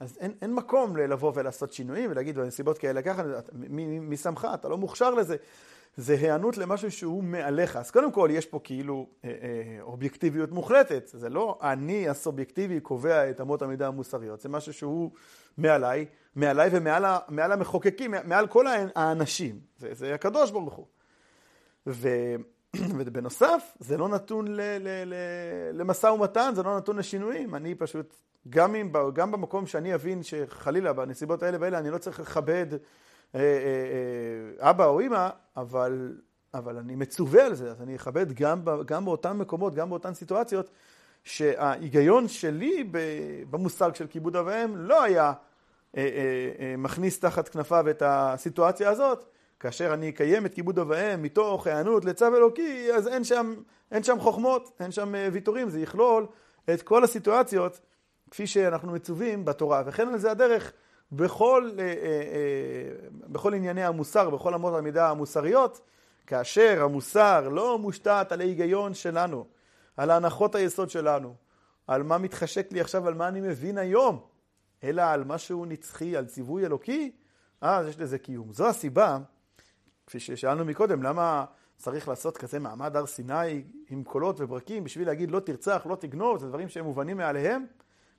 אז 0.00 0.18
אין, 0.20 0.34
אין 0.42 0.54
מקום 0.54 0.96
לבוא 0.96 1.32
ולעשות 1.34 1.72
שינויים 1.72 2.10
ולהגיד 2.10 2.38
בנסיבות 2.38 2.78
כאלה 2.78 3.02
ככה, 3.02 3.22
מי, 3.52 3.98
מי 3.98 4.16
שמך, 4.16 4.48
אתה 4.54 4.68
לא 4.68 4.78
מוכשר 4.78 5.10
לזה. 5.10 5.36
זה 5.96 6.14
היענות 6.14 6.58
למשהו 6.58 6.90
שהוא 6.90 7.22
מעליך. 7.22 7.76
אז 7.76 7.90
קודם 7.90 8.12
כל, 8.12 8.28
יש 8.32 8.46
פה 8.46 8.60
כאילו 8.64 9.06
אה, 9.24 9.30
אה, 9.30 9.82
אובייקטיביות 9.82 10.52
מוחלטת. 10.52 11.10
זה 11.12 11.28
לא 11.28 11.58
אני 11.62 12.08
הסובייקטיבי 12.08 12.80
קובע 12.80 13.30
את 13.30 13.40
אמות 13.40 13.62
המידה 13.62 13.86
המוסריות, 13.86 14.40
זה 14.40 14.48
משהו 14.48 14.72
שהוא 14.72 15.10
מעליי, 15.58 16.06
מעליי 16.36 16.68
ומעל 16.72 17.52
המחוקקים, 17.52 18.14
מעל 18.24 18.46
כל 18.46 18.66
האנשים. 18.94 19.60
זה, 19.78 19.94
זה 19.94 20.14
הקדוש 20.14 20.50
ברוך 20.50 20.74
הוא. 20.74 20.86
ו, 21.86 22.08
ובנוסף, 22.98 23.76
זה 23.80 23.96
לא 23.96 24.08
נתון 24.08 24.46
למשא 25.72 26.06
ומתן, 26.06 26.52
זה 26.54 26.62
לא 26.62 26.76
נתון 26.76 26.96
לשינויים. 26.96 27.54
אני 27.54 27.74
פשוט, 27.74 28.14
גם, 28.48 28.74
אם, 28.74 28.92
גם 29.14 29.30
במקום 29.30 29.66
שאני 29.66 29.94
אבין 29.94 30.22
שחלילה 30.22 30.92
בנסיבות 30.92 31.42
האלה 31.42 31.56
ואלה 31.60 31.78
אני 31.78 31.90
לא 31.90 31.98
צריך 31.98 32.20
לכבד 32.20 32.66
אבא 34.60 34.84
או 34.86 35.00
אימא, 35.00 35.28
אבל, 35.56 36.18
אבל 36.54 36.76
אני 36.76 36.96
מצווה 36.96 37.46
על 37.46 37.54
זה, 37.54 37.70
אז 37.70 37.82
אני 37.82 37.96
אכבד 37.96 38.32
גם, 38.32 38.60
גם 38.86 39.04
באותם 39.04 39.38
מקומות, 39.38 39.74
גם 39.74 39.90
באותן 39.90 40.14
סיטואציות, 40.14 40.70
שההיגיון 41.24 42.28
שלי 42.28 42.90
במושג 43.50 43.94
של 43.94 44.06
כיבוד 44.06 44.36
אב 44.36 44.46
ואם 44.46 44.76
לא 44.76 45.02
היה 45.02 45.32
מכניס 46.78 47.20
תחת 47.20 47.48
כנפיו 47.48 47.90
את 47.90 48.02
הסיטואציה 48.06 48.90
הזאת, 48.90 49.24
כאשר 49.60 49.94
אני 49.94 50.08
אקיים 50.08 50.46
את 50.46 50.54
כיבוד 50.54 50.78
אב 50.78 50.86
ואם 50.90 51.22
מתוך 51.22 51.66
היענות 51.66 52.04
לצו 52.04 52.26
אלוקי, 52.26 52.92
אז 52.92 53.08
אין 53.08 53.24
שם, 53.24 53.54
אין 53.92 54.02
שם 54.02 54.20
חוכמות, 54.20 54.70
אין 54.80 54.90
שם 54.92 55.14
ויתורים, 55.32 55.68
זה 55.68 55.80
יכלול 55.80 56.26
את 56.74 56.82
כל 56.82 57.04
הסיטואציות 57.04 57.80
כפי 58.30 58.46
שאנחנו 58.46 58.92
מצווים 58.92 59.44
בתורה, 59.44 59.82
וכן 59.86 60.08
על 60.08 60.18
זה 60.18 60.30
הדרך 60.30 60.72
בכל, 61.16 61.70
אה, 61.78 61.84
אה, 61.84 61.92
אה, 61.92 63.08
בכל 63.28 63.54
ענייני 63.54 63.84
המוסר, 63.84 64.30
בכל 64.30 64.54
אמות 64.54 64.74
המידה 64.74 65.10
המוסריות, 65.10 65.80
כאשר 66.26 66.82
המוסר 66.84 67.48
לא 67.48 67.78
מושתת 67.78 68.26
על 68.30 68.40
ההיגיון 68.40 68.94
שלנו, 68.94 69.46
על 69.96 70.10
הנחות 70.10 70.54
היסוד 70.54 70.90
שלנו, 70.90 71.34
על 71.86 72.02
מה 72.02 72.18
מתחשק 72.18 72.72
לי 72.72 72.80
עכשיו, 72.80 73.08
על 73.08 73.14
מה 73.14 73.28
אני 73.28 73.40
מבין 73.40 73.78
היום, 73.78 74.20
אלא 74.84 75.02
על 75.02 75.24
משהו 75.24 75.64
נצחי, 75.64 76.16
על 76.16 76.26
ציווי 76.26 76.66
אלוקי, 76.66 77.12
אז 77.60 77.86
יש 77.86 78.00
לזה 78.00 78.18
קיום. 78.18 78.52
זו 78.52 78.68
הסיבה, 78.68 79.18
כפי 80.06 80.20
ששאלנו 80.20 80.64
מקודם, 80.64 81.02
למה 81.02 81.44
צריך 81.76 82.08
לעשות 82.08 82.38
כזה 82.38 82.58
מעמד 82.58 82.96
הר 82.96 83.06
סיני 83.06 83.64
עם 83.88 84.04
קולות 84.04 84.40
וברקים 84.40 84.84
בשביל 84.84 85.06
להגיד 85.06 85.30
לא 85.30 85.40
תרצח, 85.40 85.86
לא 85.90 85.96
תגנוב, 85.96 86.38
זה 86.38 86.48
דברים 86.48 86.68
שהם 86.68 86.84
מובנים 86.84 87.16
מעליהם? 87.16 87.66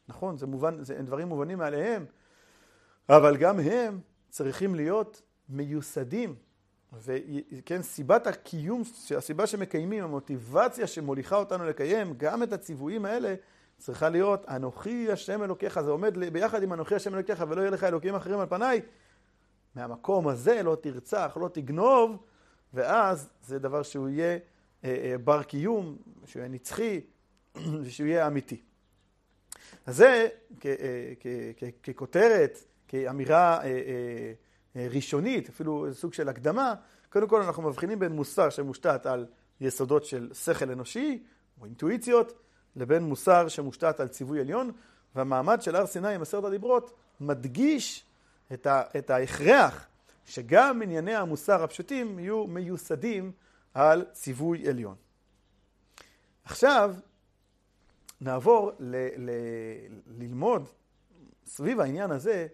נכון, 0.07 0.37
זה 0.37 0.47
מובן, 0.47 0.83
זה 0.83 1.01
דברים 1.01 1.27
מובנים 1.27 1.57
מעליהם, 1.57 2.05
אבל 3.09 3.37
גם 3.37 3.59
הם 3.59 3.99
צריכים 4.29 4.75
להיות 4.75 5.21
מיוסדים. 5.49 6.35
וכן, 6.93 7.81
סיבת 7.81 8.27
הקיום, 8.27 8.81
הסיבה 9.17 9.47
שמקיימים, 9.47 10.03
המוטיבציה 10.03 10.87
שמוליכה 10.87 11.35
אותנו 11.35 11.65
לקיים 11.65 12.13
גם 12.17 12.43
את 12.43 12.53
הציוויים 12.53 13.05
האלה, 13.05 13.35
צריכה 13.77 14.09
להיות 14.09 14.45
אנוכי 14.49 15.11
השם 15.11 15.43
אלוקיך, 15.43 15.81
זה 15.81 15.91
עומד 15.91 16.17
ביחד 16.33 16.63
עם 16.63 16.73
אנוכי 16.73 16.95
השם 16.95 17.13
אלוקיך 17.13 17.43
ולא 17.49 17.61
יהיה 17.61 17.71
לך 17.71 17.83
אלוקים 17.83 18.15
אחרים 18.15 18.39
על 18.39 18.47
פניי. 18.47 18.81
מהמקום 19.75 20.27
הזה 20.27 20.63
לא 20.63 20.77
תרצח, 20.81 21.37
לא 21.41 21.47
תגנוב, 21.47 22.17
ואז 22.73 23.29
זה 23.41 23.59
דבר 23.59 23.83
שהוא 23.83 24.09
יהיה 24.09 24.37
אה, 24.83 25.11
אה, 25.11 25.17
בר 25.17 25.43
קיום, 25.43 25.97
שהוא 26.25 26.39
יהיה 26.39 26.49
נצחי 26.49 27.01
ושהוא 27.83 28.07
יהיה 28.07 28.27
אמיתי. 28.27 28.61
אז 29.85 29.95
זה 29.95 30.27
אה, 30.65 30.71
ככותרת, 31.83 32.63
כאמירה 32.87 33.63
אה, 33.63 33.63
אה, 34.75 34.87
ראשונית, 34.89 35.49
אפילו 35.49 35.87
סוג 35.93 36.13
של 36.13 36.29
הקדמה, 36.29 36.73
קודם 37.09 37.27
כל 37.27 37.41
אנחנו 37.41 37.63
מבחינים 37.63 37.99
בין 37.99 38.11
מוסר 38.11 38.49
שמושתת 38.49 39.05
על 39.05 39.25
יסודות 39.61 40.05
של 40.05 40.29
שכל 40.33 40.71
אנושי 40.71 41.23
או 41.61 41.65
אינטואיציות, 41.65 42.41
לבין 42.75 43.03
מוסר 43.03 43.47
שמושתת 43.47 43.99
על 43.99 44.07
ציווי 44.07 44.39
עליון, 44.39 44.71
והמעמד 45.15 45.61
של 45.61 45.75
הר 45.75 45.85
סיני 45.85 46.15
עם 46.15 46.21
עשרת 46.21 46.43
הדיברות 46.43 46.93
מדגיש 47.19 48.05
את, 48.53 48.67
ה, 48.67 48.83
את 48.97 49.09
ההכרח 49.09 49.87
שגם 50.25 50.81
ענייני 50.81 51.15
המוסר 51.15 51.63
הפשוטים 51.63 52.19
יהיו 52.19 52.47
מיוסדים 52.47 53.31
על 53.73 54.05
ציווי 54.11 54.69
עליון. 54.69 54.95
עכשיו 56.43 56.95
נעבור 58.21 58.71
ל, 58.79 58.95
ל, 59.17 59.29
ללמוד 60.07 60.69
סביב 61.45 61.79
העניין 61.79 62.11
הזה, 62.11 62.33
אה, 62.33 62.47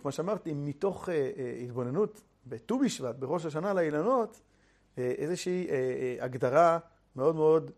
כמו 0.00 0.12
שאמרתי, 0.12 0.52
מתוך 0.54 1.08
אה, 1.08 1.14
אה, 1.14 1.58
התבוננות 1.64 2.20
בט"ו 2.46 2.78
בשבט, 2.78 3.14
בראש 3.14 3.46
השנה 3.46 3.72
לאילנות, 3.72 4.40
איזושהי 4.96 5.66
הגדרה 6.20 6.78
מאוד 7.16 7.34
מאוד 7.34 7.70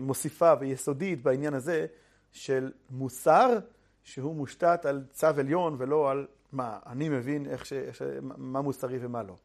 מוסיפה 0.00 0.52
ויסודית 0.60 1.22
בעניין 1.22 1.54
הזה 1.54 1.86
של 2.32 2.72
מוסר 2.90 3.58
שהוא 4.02 4.34
מושתת 4.34 4.86
על 4.86 5.04
צו 5.10 5.26
עליון 5.26 5.76
ולא 5.78 6.10
על 6.10 6.26
מה 6.52 6.78
אני 6.86 7.08
מבין 7.08 7.46
איך 7.46 7.66
ש... 7.66 7.72
מה 8.20 8.60
מוסרי 8.60 8.98
ומה 9.00 9.22
לא. 9.22 9.36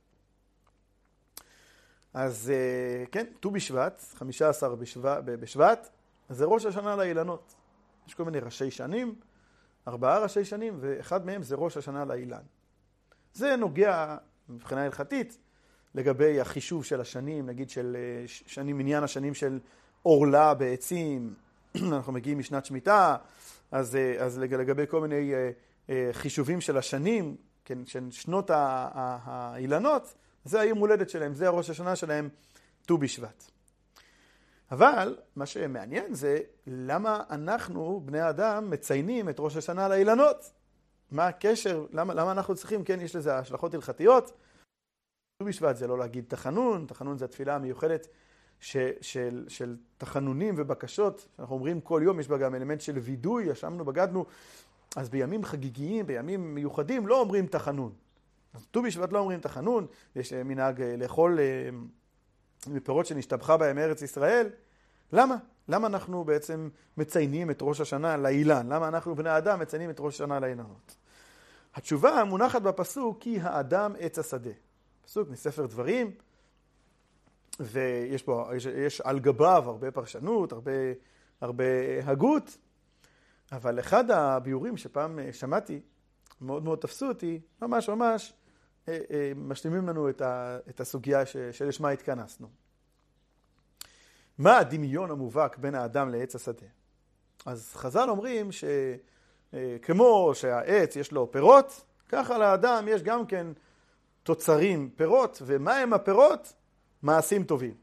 אז 2.14 2.52
כן, 3.12 3.26
ט"ו 3.40 3.52
בשבט, 3.52 4.02
15 4.16 4.76
בשבט, 5.26 5.90
זה 6.30 6.46
ראש 6.46 6.66
השנה 6.66 6.96
לאילנות. 6.96 7.56
יש 8.08 8.14
כל 8.14 8.26
מיני 8.26 8.40
ראשי 8.40 8.72
שנים, 8.72 9.16
ארבעה 9.88 10.20
ראשי 10.20 10.46
שנים, 10.46 10.78
ואחד 10.80 11.26
מהם 11.26 11.44
זה 11.44 11.56
ראש 11.56 11.78
השנה 11.78 12.06
לאילן. 12.06 12.42
זה 13.34 13.56
נוגע 13.56 14.18
מבחינה 14.50 14.84
הלכתית 14.84 15.38
לגבי 15.96 16.42
החישוב 16.42 16.86
של 16.86 17.02
השנים, 17.02 17.46
נגיד 17.46 17.70
של 17.70 17.98
אה, 18.00 18.24
שנים, 18.28 18.78
מניין 18.78 19.04
השנים 19.04 19.34
של 19.34 19.60
עורלה 20.04 20.54
בעצים, 20.54 21.34
אנחנו 21.92 22.14
מגיעים 22.14 22.40
משנת 22.40 22.66
שמיטה, 22.66 23.16
אז, 23.72 23.96
אה, 23.96 24.24
אז 24.26 24.40
לגבי 24.40 24.84
כל 24.88 25.02
מיני 25.02 25.34
אה, 25.90 26.10
חישובים 26.12 26.62
של 26.62 26.78
השנים, 26.78 27.36
כן, 27.66 27.86
של 27.86 28.12
שנות 28.12 28.52
האילנות, 28.54 30.14
זה 30.46 30.60
היום 30.60 30.78
הולדת 30.78 31.10
שלהם, 31.10 31.34
זה 31.34 31.48
הראש 31.48 31.70
השנה 31.70 31.96
שלהם, 31.96 32.30
ט"ו 32.86 32.98
בשבט. 32.98 33.53
אבל 34.74 35.18
מה 35.36 35.46
שמעניין 35.46 36.14
זה 36.14 36.40
למה 36.68 37.24
אנחנו, 37.30 38.02
בני 38.06 38.20
האדם, 38.20 38.70
מציינים 38.70 39.30
את 39.30 39.36
ראש 39.40 39.58
השנה 39.58 39.88
לאילנות. 39.88 40.52
מה 41.12 41.28
הקשר, 41.28 41.86
למה, 41.92 42.14
למה 42.14 42.32
אנחנו 42.32 42.56
צריכים, 42.56 42.84
כן, 42.84 43.02
יש 43.02 43.16
לזה 43.16 43.38
השלכות 43.38 43.74
הלכתיות. 43.74 44.32
ט"ו 45.38 45.46
בשבט 45.46 45.76
זה 45.76 45.88
לא 45.88 45.98
להגיד 45.98 46.26
תחנון, 46.28 46.86
תחנון 46.88 47.18
זה 47.18 47.26
התפילה 47.26 47.56
המיוחדת 47.56 48.08
ש, 48.60 48.78
של, 49.02 49.46
של 49.48 49.78
תחנונים 49.98 50.56
ובקשות, 50.58 51.28
שאנחנו 51.38 51.56
אומרים 51.56 51.82
כל 51.82 52.02
יום, 52.04 52.20
יש 52.20 52.28
בה 52.28 52.38
גם 52.38 52.56
אלמנט 52.56 52.82
של 52.82 52.98
וידוי, 52.98 53.44
ישבנו, 53.44 53.86
בגדנו, 53.86 54.26
אז 54.96 55.10
בימים 55.10 55.44
חגיגיים, 55.44 56.08
בימים 56.08 56.56
מיוחדים, 56.56 57.08
לא 57.08 57.20
אומרים 57.20 57.48
תחנון. 57.48 57.92
אז 58.54 58.68
ט"ו 58.72 58.82
בשבט 58.82 59.12
לא 59.12 59.20
אומרים 59.20 59.40
תחנון, 59.40 59.88
יש 60.16 60.34
מנהג 60.34 60.82
אה, 60.82 60.96
לאכול 60.98 61.40
אה, 61.40 61.70
מפירות 62.68 63.06
שנשתבחה 63.06 63.58
בהם 63.58 63.78
ארץ 63.78 64.02
ישראל. 64.02 64.50
למה? 65.14 65.36
למה 65.68 65.88
אנחנו 65.88 66.24
בעצם 66.24 66.70
מציינים 66.98 67.52
את 67.52 67.58
ראש 67.62 67.82
השנה 67.82 68.18
לאילן? 68.18 68.74
למה 68.74 68.88
אנחנו 68.88 69.16
בני 69.16 69.38
אדם 69.38 69.60
מציינים 69.60 69.90
את 69.90 70.00
ראש 70.00 70.14
השנה 70.16 70.40
לאילנות? 70.40 70.96
התשובה 71.76 72.24
מונחת 72.24 72.62
בפסוק 72.62 73.18
כי 73.20 73.40
האדם 73.40 73.94
עץ 74.00 74.20
השדה. 74.20 74.52
פסוק 75.06 75.30
מספר 75.30 75.66
דברים, 75.66 76.12
ויש 77.60 78.26
בו, 78.26 78.46
יש, 78.56 78.66
יש 78.66 79.02
על 79.02 79.20
גביו 79.20 79.64
הרבה 79.66 79.92
פרשנות, 79.92 80.52
הרבה, 80.52 80.72
הרבה 81.42 81.64
הגות, 82.06 82.58
אבל 83.52 83.80
אחד 83.80 84.12
הביאורים 84.12 84.78
שפעם 84.78 85.20
שמעתי, 85.32 85.82
מאוד 86.42 86.64
מאוד 86.64 86.80
תפסו 86.80 87.08
אותי, 87.08 87.42
ממש 87.62 87.90
ממש 87.90 88.34
אה, 88.88 89.00
אה, 89.12 89.32
משלימים 89.36 89.88
לנו 89.88 90.10
את 90.70 90.80
הסוגיה 90.80 91.26
שלשמה 91.52 91.90
התכנסנו. 91.90 92.63
מה 94.38 94.58
הדמיון 94.58 95.12
המובהק 95.12 95.58
בין 95.58 95.76
האדם 95.76 96.10
לעץ 96.10 96.36
השדה? 96.36 96.68
אז 97.46 97.74
חז"ל 97.76 98.10
אומרים 98.10 98.50
כמו 99.82 100.32
שהעץ 100.36 100.96
יש 100.96 101.12
לו 101.12 101.32
פירות, 101.32 101.86
ככה 102.10 102.38
לאדם 102.38 102.86
יש 102.88 103.04
גם 103.04 103.26
כן 103.26 103.48
תוצרים, 104.24 104.90
פירות, 104.96 105.42
ומה 105.46 105.76
הם 105.78 105.94
הפירות? 105.94 106.54
מעשים 107.02 107.44
טובים. 107.44 107.74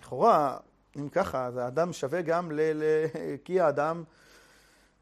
לכאורה, 0.00 0.56
אם 0.96 1.08
ככה, 1.08 1.46
אז 1.46 1.56
האדם 1.56 1.92
שווה 1.92 2.22
גם 2.22 2.52
ל... 2.52 2.60
ל... 2.60 2.82
כי 3.44 3.60
האדם 3.60 4.04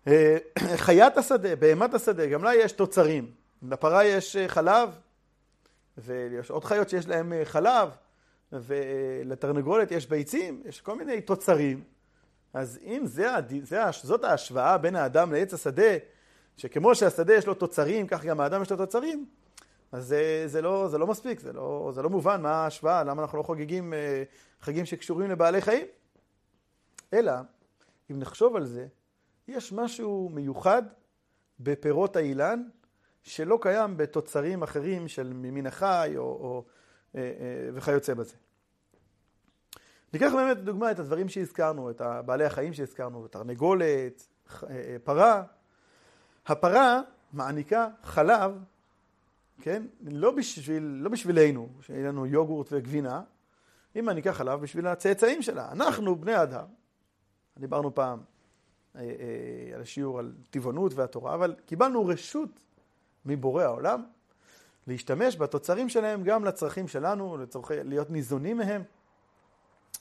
אה, 0.06 0.36
חיית 0.76 1.16
השדה, 1.16 1.56
בהמת 1.56 1.94
השדה, 1.94 2.26
גם 2.26 2.44
לה 2.44 2.54
יש 2.54 2.72
תוצרים. 2.72 3.30
לפרה 3.62 4.04
יש 4.04 4.36
אה, 4.36 4.48
חלב, 4.48 4.90
ויש 5.98 6.50
עוד 6.50 6.64
חיות 6.64 6.88
שיש 6.88 7.08
להן 7.08 7.32
אה, 7.32 7.44
חלב, 7.44 7.88
ולתרנגולת 8.52 9.90
יש 9.90 10.06
ביצים, 10.06 10.62
יש 10.64 10.80
כל 10.80 10.98
מיני 10.98 11.20
תוצרים. 11.20 11.84
אז 12.54 12.78
אם 12.84 13.02
זה, 13.06 13.28
זה, 13.62 13.80
זאת 14.02 14.24
ההשוואה 14.24 14.78
בין 14.78 14.96
האדם 14.96 15.32
לעץ 15.32 15.54
השדה, 15.54 15.92
שכמו 16.56 16.94
שהשדה 16.94 17.34
יש 17.34 17.46
לו 17.46 17.54
תוצרים, 17.54 18.06
כך 18.06 18.24
גם 18.24 18.40
האדם 18.40 18.62
יש 18.62 18.70
לו 18.70 18.76
תוצרים, 18.76 19.26
אז 19.92 20.06
זה, 20.06 20.42
זה, 20.46 20.62
לא, 20.62 20.88
זה 20.88 20.98
לא 20.98 21.06
מספיק, 21.06 21.40
זה 21.40 21.52
לא, 21.52 21.90
זה 21.94 22.02
לא 22.02 22.10
מובן 22.10 22.42
מה 22.42 22.50
ההשוואה, 22.50 23.04
למה 23.04 23.22
אנחנו 23.22 23.38
לא 23.38 23.42
חוגגים 23.42 23.94
חגים 24.60 24.86
שקשורים 24.86 25.30
לבעלי 25.30 25.60
חיים. 25.60 25.86
אלא, 27.12 27.32
אם 28.10 28.18
נחשוב 28.18 28.56
על 28.56 28.66
זה, 28.66 28.86
יש 29.48 29.72
משהו 29.72 30.30
מיוחד 30.32 30.82
בפירות 31.60 32.16
האילן, 32.16 32.62
שלא 33.22 33.58
קיים 33.62 33.96
בתוצרים 33.96 34.62
אחרים 34.62 35.08
של 35.08 35.32
ממין 35.32 35.66
החי 35.66 36.12
או, 36.16 36.22
או, 36.22 36.56
אה, 36.56 36.58
אה, 36.58 36.70
וכיוצא 37.74 38.14
בזה. 38.14 38.34
ניקח 40.12 40.32
באמת 40.32 40.56
דוגמה 40.56 40.90
את 40.90 40.98
הדברים 40.98 41.28
שהזכרנו, 41.28 41.90
את 41.90 42.02
בעלי 42.26 42.44
החיים 42.44 42.72
שהזכרנו, 42.72 43.28
תרנגולת, 43.28 44.26
אה, 44.70 44.96
פרה. 45.04 45.42
הפרה 46.46 47.00
מעניקה 47.32 47.88
חלב, 48.02 48.58
כן? 49.60 49.82
לא, 50.00 50.30
בשביל, 50.30 50.82
לא 50.82 51.10
בשבילנו, 51.10 51.68
שיהיה 51.80 52.08
לנו 52.08 52.26
יוגורט 52.26 52.68
וגבינה, 52.72 53.22
היא 53.94 54.02
מעניקה 54.02 54.32
חלב 54.32 54.60
בשביל 54.60 54.86
הצאצאים 54.86 55.42
שלה. 55.42 55.72
אנחנו 55.72 56.16
בני 56.16 56.42
אדם, 56.42 56.66
דיברנו 57.58 57.94
פעם 57.94 58.20
אה, 58.96 59.00
אה, 59.00 59.74
על 59.74 59.80
השיעור 59.80 60.18
על 60.18 60.32
טבעונות 60.50 60.94
והתורה, 60.94 61.34
אבל 61.34 61.54
קיבלנו 61.66 62.06
רשות 62.06 62.60
מבורא 63.24 63.64
העולם 63.64 64.04
להשתמש 64.86 65.36
בתוצרים 65.36 65.88
שלהם 65.88 66.22
גם 66.22 66.44
לצרכים 66.44 66.88
שלנו, 66.88 67.36
לצורכי, 67.36 67.74
להיות 67.84 68.10
ניזונים 68.10 68.56
מהם, 68.56 68.82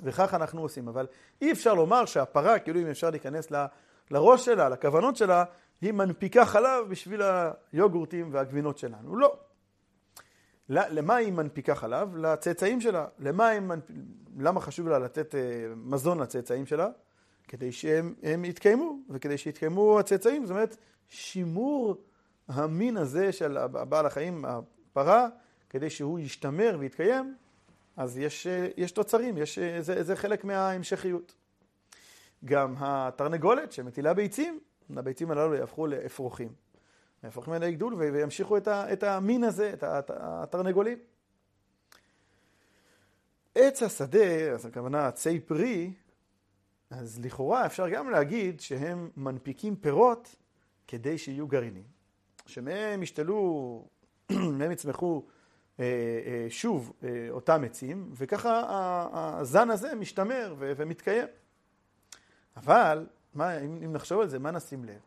וכך 0.02 0.34
אנחנו 0.34 0.62
עושים. 0.62 0.88
אבל 0.88 1.08
אי 1.42 1.52
אפשר 1.52 1.74
לומר 1.74 2.06
שהפרה, 2.06 2.60
כאילו 2.60 2.80
אם 2.80 2.88
אפשר 2.88 3.10
להיכנס 3.10 3.52
ל, 3.52 3.66
לראש 4.12 4.46
שלה, 4.46 4.70
לכוונות 4.70 5.16
שלה, 5.16 5.44
היא 5.82 5.92
מנפיקה 5.92 6.46
חלב 6.46 6.90
בשביל 6.90 7.22
היוגורטים 7.72 8.30
והגבינות 8.34 8.78
שלנו. 8.78 9.16
לא. 9.16 9.38
למה 10.70 11.16
היא 11.16 11.32
מנפיקה 11.34 11.76
חלב? 11.76 12.16
לצאצאים 12.16 12.82
שלה. 12.82 13.08
למה 13.20 13.48
היא 13.48 13.60
מנפ... 13.60 13.84
למה 14.38 14.62
חשוב 14.62 14.88
לה 14.88 15.00
לתת 15.00 15.36
אה, 15.36 15.42
מזון 15.76 16.20
לצאצאים 16.20 16.66
שלה? 16.66 16.88
כדי 17.48 17.72
שהם 17.72 18.46
יתקיימו, 18.46 19.00
וכדי 19.10 19.38
שיתקיימו 19.38 20.00
הצאצאים, 20.00 20.46
זאת 20.46 20.52
אומרת, 20.52 20.78
שימור 21.10 21.96
המין 22.50 22.98
הזה 22.98 23.32
של 23.32 23.68
בעל 23.68 24.06
החיים, 24.06 24.46
הפרה, 24.46 25.28
כדי 25.70 25.90
שהוא 25.90 26.20
ישתמר 26.20 26.76
ויתקיים, 26.80 27.36
אז 27.98 28.18
יש, 28.18 28.48
יש 28.78 28.92
תוצרים, 28.92 29.38
יש, 29.38 29.60
זה, 29.60 30.04
זה 30.04 30.16
חלק 30.16 30.44
מההמשכיות. 30.44 31.36
גם 32.46 32.76
התרנגולת 32.78 33.72
שמטילה 33.72 34.14
ביצים, 34.14 34.60
הביצים 34.98 35.32
הללו 35.32 35.56
יהפכו 35.56 35.88
לאפרוחים. 35.88 36.50
האפרוחים 37.24 37.54
האלה 37.54 37.68
יגדול 37.68 37.94
וימשיכו 37.94 38.58
את, 38.58 38.68
ה, 38.68 38.94
את 38.94 39.04
המין 39.04 39.44
הזה, 39.44 39.74
את 39.74 39.84
התרנגולים. 40.10 40.98
עץ 43.56 43.84
השדה, 43.84 44.52
אז 44.54 44.66
הכוונה 44.66 45.08
עצי 45.08 45.40
פרי, 45.40 45.94
אז 46.90 47.20
לכאורה 47.20 47.66
אפשר 47.66 47.90
גם 47.90 48.10
להגיד 48.10 48.60
שהם 48.60 49.10
מנפיקים 49.18 49.76
פירות 49.76 50.36
כדי 50.88 51.18
שיהיו 51.18 51.48
גרעינים. 51.48 51.99
שמהם 52.50 53.04
ישתלו, 53.04 53.84
מהם 54.58 54.72
יצמחו 54.72 55.24
אה, 55.80 55.86
אה, 56.26 56.46
שוב 56.50 56.94
אה, 57.04 57.28
אותם 57.30 57.64
עצים, 57.64 58.10
וככה 58.14 58.64
הזן 59.14 59.70
הזה 59.70 59.96
משתמר 59.96 60.56
ומתקיים. 60.58 61.28
אבל, 62.58 63.08
מה, 63.34 63.58
אם, 63.58 63.94
נחשוב 63.94 64.22
על 64.22 64.28
זה, 64.28 64.40
מה 64.40 64.52
נשים 64.52 64.86
לב? 64.86 65.00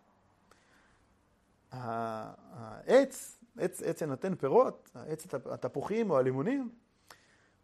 העץ, 1.70 3.38
עץ, 3.59 3.83
עץ 3.83 4.00
שנותן 4.00 4.35
פירות, 4.35 4.90
העץ 4.94 5.26
התפוחים 5.50 6.11
או 6.11 6.18
הלימונים, 6.18 6.70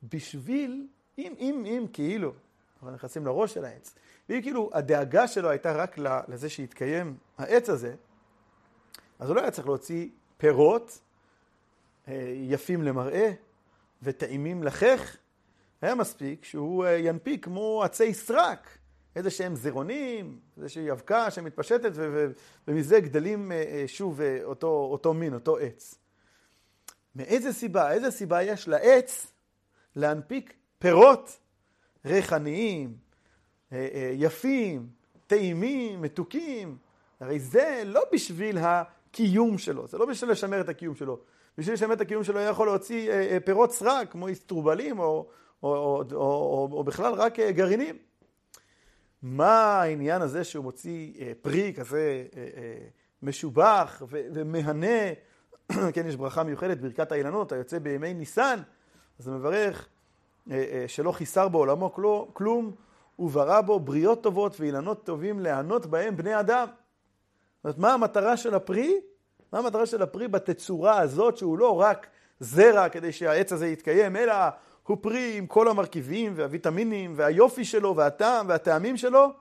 בשביל, 0.02 0.86
אם, 1.18 1.34
אם, 1.38 1.64
אם 1.66 1.86
כאילו, 1.92 2.32
אנחנו 2.74 2.90
נכנסים 2.90 3.26
לראש 3.26 3.54
של 3.54 3.64
העץ, 3.64 3.94
ואם 4.28 4.42
כאילו 4.42 4.70
הדאגה 4.72 5.28
שלו 5.28 5.50
הייתה 5.50 5.72
רק 5.72 5.98
לזה 6.28 6.48
שיתקיים 6.48 7.16
העץ 7.38 7.68
הזה, 7.68 7.94
אז 9.18 9.28
הוא 9.28 9.36
לא 9.36 9.40
היה 9.40 9.50
צריך 9.50 9.66
להוציא 9.66 10.08
פירות 10.36 11.00
אה, 12.08 12.32
יפים 12.34 12.82
למראה 12.82 13.32
וטעימים 14.02 14.62
לחך, 14.62 15.16
היה 15.82 15.94
מספיק 15.94 16.44
שהוא 16.44 16.84
אה, 16.84 16.90
ינפיק 16.90 17.44
כמו 17.44 17.82
עצי 17.84 18.14
סרק, 18.14 18.78
איזה 19.16 19.30
שהם 19.30 19.56
זרעונים, 19.56 20.38
איזושהי 20.56 20.90
אבקה 20.90 21.30
שמתפשטת 21.30 21.92
ומזה 22.68 23.00
גדלים 23.00 23.52
אה, 23.52 23.84
שוב 23.86 24.20
אותו, 24.44 24.88
אותו 24.92 25.14
מין, 25.14 25.34
אותו 25.34 25.58
עץ. 25.58 25.94
מאיזה 27.14 27.52
סיבה? 27.52 27.92
איזה 27.92 28.10
סיבה 28.10 28.42
יש 28.42 28.68
לעץ 28.68 29.32
להנפיק 29.96 30.54
פירות 30.78 31.38
ריחניים, 32.04 32.96
יפים, 34.12 34.88
טעימים, 35.26 36.02
מתוקים, 36.02 36.76
הרי 37.20 37.38
זה 37.38 37.82
לא 37.84 38.02
בשביל 38.12 38.58
הקיום 39.10 39.58
שלו, 39.58 39.86
זה 39.86 39.98
לא 39.98 40.06
בשביל 40.06 40.30
לשמר 40.30 40.60
את 40.60 40.68
הקיום 40.68 40.94
שלו. 40.94 41.20
בשביל 41.58 41.74
לשמר 41.74 41.92
את 41.92 42.00
הקיום 42.00 42.24
שלו, 42.24 42.40
הוא 42.40 42.48
יכול 42.48 42.66
להוציא 42.66 43.10
אה, 43.10 43.38
פירות 43.44 43.72
סרק, 43.72 44.12
כמו 44.12 44.32
אסטרובלים, 44.32 44.98
או, 44.98 45.28
או, 45.62 45.74
או, 45.76 46.04
או, 46.12 46.18
או, 46.20 46.68
או 46.72 46.84
בכלל 46.84 47.14
רק 47.14 47.40
גרעינים. 47.40 47.96
מה 49.22 49.82
העניין 49.82 50.22
הזה 50.22 50.44
שהוא 50.44 50.64
מוציא 50.64 51.12
פרי 51.42 51.72
כזה 51.76 52.24
משובח 53.22 54.02
ומהנה, 54.10 54.96
כן, 55.94 56.06
יש 56.06 56.16
ברכה 56.16 56.42
מיוחדת, 56.42 56.78
ברכת 56.78 57.12
האילנות, 57.12 57.52
היוצא 57.52 57.78
בימי 57.78 58.14
ניסן, 58.14 58.58
אז 59.18 59.24
זה 59.24 59.30
מברך 59.30 59.88
שלא 60.86 61.12
חיסר 61.12 61.48
בעולמו 61.48 61.94
כלום, 62.34 62.72
וברא 63.18 63.60
בו 63.60 63.80
בריות 63.80 64.22
טובות 64.22 64.60
ואילנות 64.60 65.04
טובים 65.04 65.40
להיענות 65.40 65.86
בהם 65.86 66.16
בני 66.16 66.40
אדם. 66.40 66.68
אומרת, 67.68 67.78
מה 67.78 67.92
המטרה 67.92 68.36
של 68.36 68.54
הפרי? 68.54 69.00
מה 69.52 69.58
המטרה 69.58 69.86
של 69.86 70.02
הפרי 70.02 70.28
בתצורה 70.28 71.00
הזאת, 71.00 71.36
שהוא 71.36 71.58
לא 71.58 71.80
רק 71.80 72.06
זרע 72.40 72.88
כדי 72.88 73.12
שהעץ 73.12 73.52
הזה 73.52 73.66
יתקיים, 73.66 74.16
אלא 74.16 74.34
הוא 74.82 74.96
פרי 75.00 75.38
עם 75.38 75.46
כל 75.46 75.68
המרכיבים 75.68 76.32
והוויטמינים 76.36 77.12
והיופי 77.16 77.64
שלו 77.64 77.96
והטעם 77.96 78.48
והטעמים 78.48 78.96
שלו? 78.96 79.32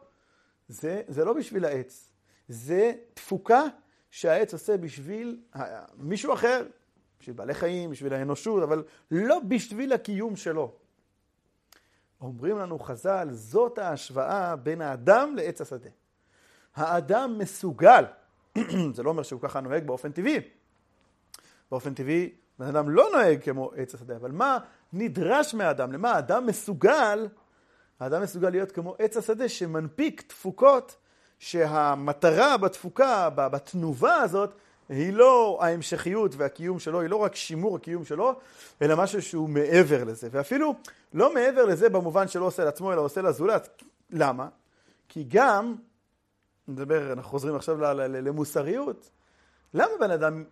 זה, 0.67 1.01
זה 1.07 1.25
לא 1.25 1.33
בשביל 1.33 1.65
העץ, 1.65 2.09
זה 2.47 2.93
תפוקה 3.13 3.63
שהעץ 4.11 4.53
עושה 4.53 4.77
בשביל 4.77 5.41
מישהו 5.97 6.33
אחר, 6.33 6.65
בשביל 7.19 7.35
בעלי 7.35 7.53
חיים, 7.53 7.89
בשביל 7.89 8.13
האנושות, 8.13 8.63
אבל 8.63 8.83
לא 9.11 9.39
בשביל 9.47 9.93
הקיום 9.93 10.35
שלו. 10.35 10.73
אומרים 12.21 12.57
לנו 12.57 12.79
חז"ל, 12.79 13.27
זאת 13.31 13.77
ההשוואה 13.77 14.55
בין 14.55 14.81
האדם 14.81 15.35
לעץ 15.35 15.61
השדה. 15.61 15.89
האדם 16.77 17.37
מסוגל, 17.37 18.03
זה 18.95 19.03
לא 19.03 19.09
אומר 19.09 19.23
שהוא 19.23 19.41
ככה 19.41 19.61
נוהג 19.61 19.83
באופן 19.85 20.11
טבעי. 20.11 20.39
באופן 21.71 21.93
טבעי, 21.93 22.29
בן 22.59 22.67
אדם 22.67 22.89
לא 22.89 23.09
נוהג 23.13 23.43
כמו 23.43 23.71
עץ 23.75 23.95
השדה, 23.95 24.15
אבל 24.15 24.31
מה 24.31 24.57
נדרש 24.93 25.53
מהאדם? 25.53 25.91
למה 25.91 26.11
האדם 26.11 26.45
מסוגל? 26.45 27.27
האדם 27.99 28.21
מסוגל 28.21 28.49
להיות 28.49 28.71
כמו 28.71 28.95
עץ 28.99 29.17
השדה 29.17 29.49
שמנפיק 29.49 30.21
תפוקות 30.21 30.95
שהמטרה 31.39 32.57
בתפוקה, 32.57 33.29
בתנובה 33.35 34.15
הזאת, 34.15 34.53
היא 34.89 35.13
לא 35.13 35.59
ההמשכיות 35.61 36.35
והקיום 36.35 36.79
שלו, 36.79 37.01
היא 37.01 37.09
לא 37.09 37.15
רק 37.15 37.35
שימור 37.35 37.75
הקיום 37.75 38.05
שלו, 38.05 38.39
אלא 38.81 38.97
משהו 38.97 39.21
שהוא 39.21 39.49
מעבר 39.49 40.03
לזה. 40.03 40.27
ואפילו 40.31 40.75
לא 41.13 41.33
מעבר 41.33 41.65
לזה 41.65 41.89
במובן 41.89 42.27
שלא 42.27 42.45
עושה 42.45 42.65
לעצמו, 42.65 42.93
אלא 42.93 43.01
עושה 43.01 43.21
לזולת. 43.21 43.83
למה? 44.09 44.47
כי 45.09 45.25
גם, 45.27 45.75
נדבר, 46.67 47.13
אנחנו 47.13 47.31
חוזרים 47.31 47.55
עכשיו 47.55 47.77
למוסריות, 48.07 49.11
למה 49.73 49.91
בן 49.99 50.11
אדם 50.11 50.43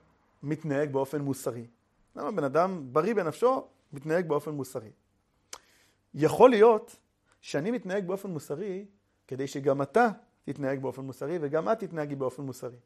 מתנהג 0.44 0.92
באופן 0.92 1.22
מוסרי? 1.22 1.68
למה 2.16 2.32
בן 2.32 2.44
אדם 2.44 2.94
בריא 2.94 3.14
בנפשו 3.14 3.68
מתנהג 3.94 4.28
באופן 4.28 4.52
מוסרי? 4.52 4.92
יכול 6.14 6.50
להיות 6.50 6.96
שאני 7.42 7.72
מתנהג 7.72 8.08
באופן 8.08 8.30
מוסרי 8.30 8.86
כדי 9.28 9.48
שגם 9.48 9.82
אתה 9.82 10.10
תתנהג 10.44 10.82
באופן 10.82 11.02
מוסרי 11.02 11.38
וגם 11.42 11.70
את 11.70 11.80
תתנהגי 11.80 12.16
באופן 12.16 12.44
מוסרי. 12.44 12.78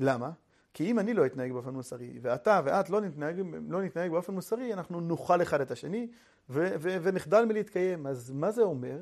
למה? 0.00 0.30
כי 0.74 0.90
אם 0.90 0.98
אני 0.98 1.14
לא 1.14 1.26
אתנהג 1.26 1.52
באופן 1.52 1.70
מוסרי, 1.70 2.18
ואתה 2.22 2.60
ואת 2.64 2.90
לא 2.90 3.00
נתנהג, 3.00 3.42
לא 3.68 3.82
נתנהג 3.82 4.10
באופן 4.10 4.34
מוסרי, 4.34 4.74
אנחנו 4.74 5.00
נאכל 5.00 5.42
אחד 5.42 5.60
את 5.60 5.70
השני 5.70 6.08
ו- 6.50 6.74
ו- 6.80 6.96
ונחדל 7.02 7.44
מלהתקיים. 7.44 8.06
אז 8.06 8.30
מה 8.30 8.50
זה 8.50 8.62
אומר? 8.62 8.98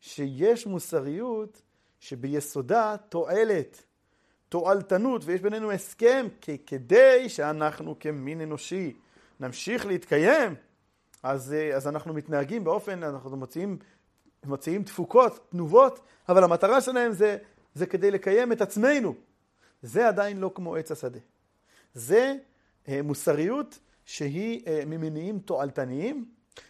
שיש 0.00 0.66
מוסריות 0.66 1.62
שביסודה 2.00 2.96
תועלת, 3.08 3.82
תועלתנות, 4.48 5.22
ויש 5.24 5.40
בינינו 5.40 5.72
הסכם 5.72 6.26
כדי 6.66 7.28
שאנחנו 7.28 7.98
כמין 7.98 8.40
אנושי 8.40 8.96
נמשיך 9.40 9.86
להתקיים, 9.86 10.54
אז, 11.22 11.54
אז 11.76 11.88
אנחנו 11.88 12.14
מתנהגים 12.14 12.64
באופן, 12.64 13.02
אנחנו 13.02 13.36
מוציאים, 13.36 13.78
מוציאים 14.44 14.82
תפוקות, 14.82 15.46
תנובות, 15.50 16.00
אבל 16.28 16.44
המטרה 16.44 16.80
שלהם 16.80 17.12
זה, 17.12 17.36
זה 17.74 17.86
כדי 17.86 18.10
לקיים 18.10 18.52
את 18.52 18.60
עצמנו. 18.60 19.14
זה 19.82 20.08
עדיין 20.08 20.40
לא 20.40 20.50
כמו 20.54 20.76
עץ 20.76 20.90
השדה. 20.90 21.18
זה 21.94 22.34
אה, 22.88 23.02
מוסריות 23.02 23.78
שהיא 24.04 24.62
אה, 24.66 24.82
ממניעים 24.86 25.38
תועלתניים, 25.38 26.24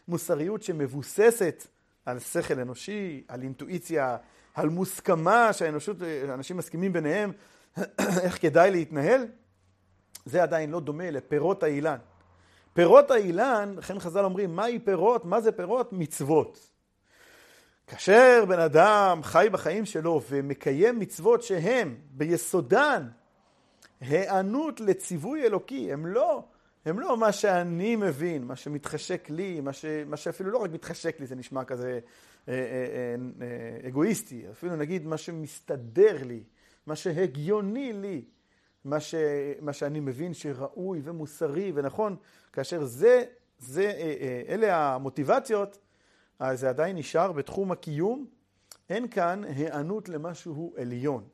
מוסריות 0.08 0.62
שמבוססת 0.62 1.66
על 2.06 2.18
שכל 2.18 2.60
אנושי, 2.60 3.24
על 3.28 3.42
אינטואיציה, 3.42 4.16
על 4.58 4.68
מוסכמה 4.68 5.52
שהאנושות, 5.52 5.96
אנשים 6.34 6.56
מסכימים 6.56 6.92
ביניהם 6.92 7.32
איך 8.24 8.42
כדאי 8.42 8.70
להתנהל, 8.70 9.26
זה 10.24 10.42
עדיין 10.42 10.70
לא 10.70 10.80
דומה 10.80 11.10
לפירות 11.10 11.62
האילן. 11.62 11.96
פירות 12.72 13.10
האילן, 13.10 13.74
לכן 13.76 13.98
חז"ל 13.98 14.24
אומרים, 14.24 14.56
מהי 14.56 14.78
פירות? 14.78 15.24
מה 15.24 15.40
זה 15.40 15.52
פירות? 15.52 15.92
מצוות. 15.92 16.70
כאשר 17.86 18.44
בן 18.48 18.58
אדם 18.58 19.20
חי 19.22 19.48
בחיים 19.52 19.84
שלו 19.84 20.22
ומקיים 20.30 20.98
מצוות 20.98 21.42
שהם 21.42 21.96
ביסודן 22.10 23.08
היענות 24.00 24.80
לציווי 24.80 25.46
אלוקי, 25.46 25.92
הם 25.92 26.06
לא, 26.06 26.42
הם 26.84 27.00
לא 27.00 27.16
מה 27.16 27.32
שאני 27.32 27.96
מבין, 27.96 28.44
מה 28.44 28.56
שמתחשק 28.56 29.30
לי, 29.30 29.60
מה, 29.60 29.72
ש, 29.72 29.84
מה 30.06 30.16
שאפילו 30.16 30.50
לא 30.50 30.58
רק 30.58 30.70
מתחשק 30.70 31.20
לי, 31.20 31.26
זה 31.26 31.34
נשמע 31.34 31.64
כזה 31.64 32.00
אגואיסטי, 33.88 34.50
אפילו 34.50 34.76
נגיד 34.76 35.06
מה 35.06 35.16
שמסתדר 35.16 36.22
לי, 36.22 36.42
מה 36.86 36.96
שהגיוני 36.96 37.92
לי, 37.92 38.24
מה, 38.84 39.00
ש, 39.00 39.14
מה 39.60 39.72
שאני 39.72 40.00
מבין 40.00 40.34
שראוי 40.34 41.00
ומוסרי 41.04 41.72
ונכון, 41.74 42.16
כאשר 42.52 42.84
זה, 42.84 43.24
זה, 43.58 43.92
אלה 44.48 44.94
המוטיבציות, 44.94 45.78
אז 46.38 46.60
זה 46.60 46.68
עדיין 46.68 46.96
נשאר 46.96 47.32
בתחום 47.32 47.72
הקיום, 47.72 48.26
אין 48.90 49.08
כאן 49.08 49.44
היענות 49.44 50.08
למשהו 50.08 50.74
עליון. 50.76 51.24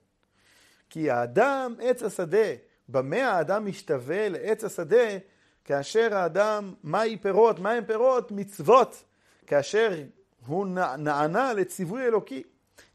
כי 0.91 1.11
האדם 1.11 1.75
עץ 1.81 2.03
השדה, 2.03 2.49
במה 2.89 3.17
האדם 3.17 3.67
משתווה 3.67 4.29
לעץ 4.29 4.65
השדה, 4.65 5.19
כאשר 5.65 6.15
האדם, 6.15 6.75
מהי 6.83 7.17
פירות? 7.17 7.59
מהם 7.59 7.85
פירות? 7.85 8.33
מצוות. 8.33 9.05
כאשר 9.47 10.03
הוא 10.47 10.67
נענה 10.99 11.53
לציווי 11.53 12.07
אלוקי. 12.07 12.43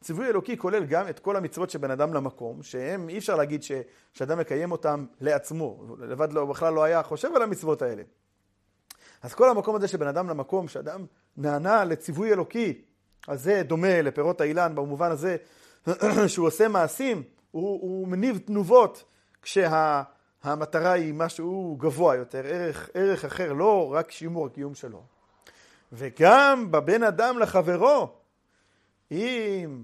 ציווי 0.02 0.28
אלוקי 0.28 0.58
כולל 0.58 0.86
גם 0.86 1.08
את 1.08 1.20
כל 1.20 1.36
המצוות 1.36 1.70
שבין 1.70 1.92
אדם 1.92 2.14
למקום, 2.14 2.64
שהם, 2.64 3.10
אי 3.10 3.18
אפשר 3.18 3.36
להגיד 3.36 3.64
ש, 3.64 3.72
שאדם 4.14 4.40
מקיים 4.40 4.72
אותם 4.72 5.06
לעצמו, 5.22 5.96
לבד 6.00 6.34
לא, 6.34 6.46
בכלל 6.46 6.74
לא 6.74 6.84
היה 6.84 7.04
חושב 7.04 7.36
על 7.36 7.42
המצוות 7.42 7.82
האלה. 7.82 8.04
אז 9.22 9.34
כל 9.34 9.50
המקום 9.50 9.76
הזה 9.76 9.88
שבין 9.88 10.08
אדם 10.08 10.30
למקום, 10.30 10.68
שאדם 10.68 11.06
נענה 11.38 11.84
לציווי 11.84 12.34
אלוקי, 12.34 12.82
אז 13.28 13.44
זה 13.44 13.62
דומה 13.64 14.02
לפירות 14.02 14.42
האילן 14.42 14.76
במובן 14.76 15.12
הזה 15.12 15.38
שהוא 16.28 16.48
עושה 16.48 16.68
מעשים, 16.68 17.24
הוא, 17.52 17.82
הוא 17.82 18.08
מניב 18.08 18.38
תנובות, 18.38 19.04
כשהמטרה 19.42 20.92
היא 20.92 21.14
משהו 21.14 21.78
גבוה 21.80 22.16
יותר, 22.16 22.42
ערך, 22.46 22.90
ערך 22.94 23.26
אחר, 23.26 23.54
לא 23.54 23.94
רק 23.94 24.12
שימור 24.12 24.46
הקיום 24.46 24.76
שלו. 24.76 25.19
וגם 25.92 26.72
בבין 26.72 27.04
אדם 27.04 27.40
לחברו, 27.40 28.10
אם, 29.12 29.84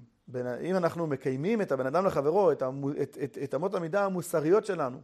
אם 0.62 0.76
אנחנו 0.76 1.08
מקיימים 1.08 1.62
את 1.62 1.72
הבן 1.72 1.86
אדם 1.86 2.06
לחברו, 2.06 2.52
את, 2.52 2.64
את, 3.02 3.18
את, 3.24 3.38
את 3.44 3.56
אמות 3.56 3.74
המידה 3.76 4.06
המוסריות 4.06 4.66
שלנו, 4.66 5.02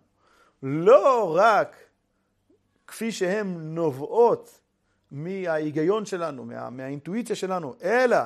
לא 0.63 1.35
רק 1.37 1.75
כפי 2.87 3.11
שהן 3.11 3.75
נובעות 3.75 4.59
מההיגיון 5.11 6.05
שלנו, 6.05 6.45
מה, 6.45 6.69
מהאינטואיציה 6.69 7.35
שלנו, 7.35 7.75
אלא, 7.83 8.17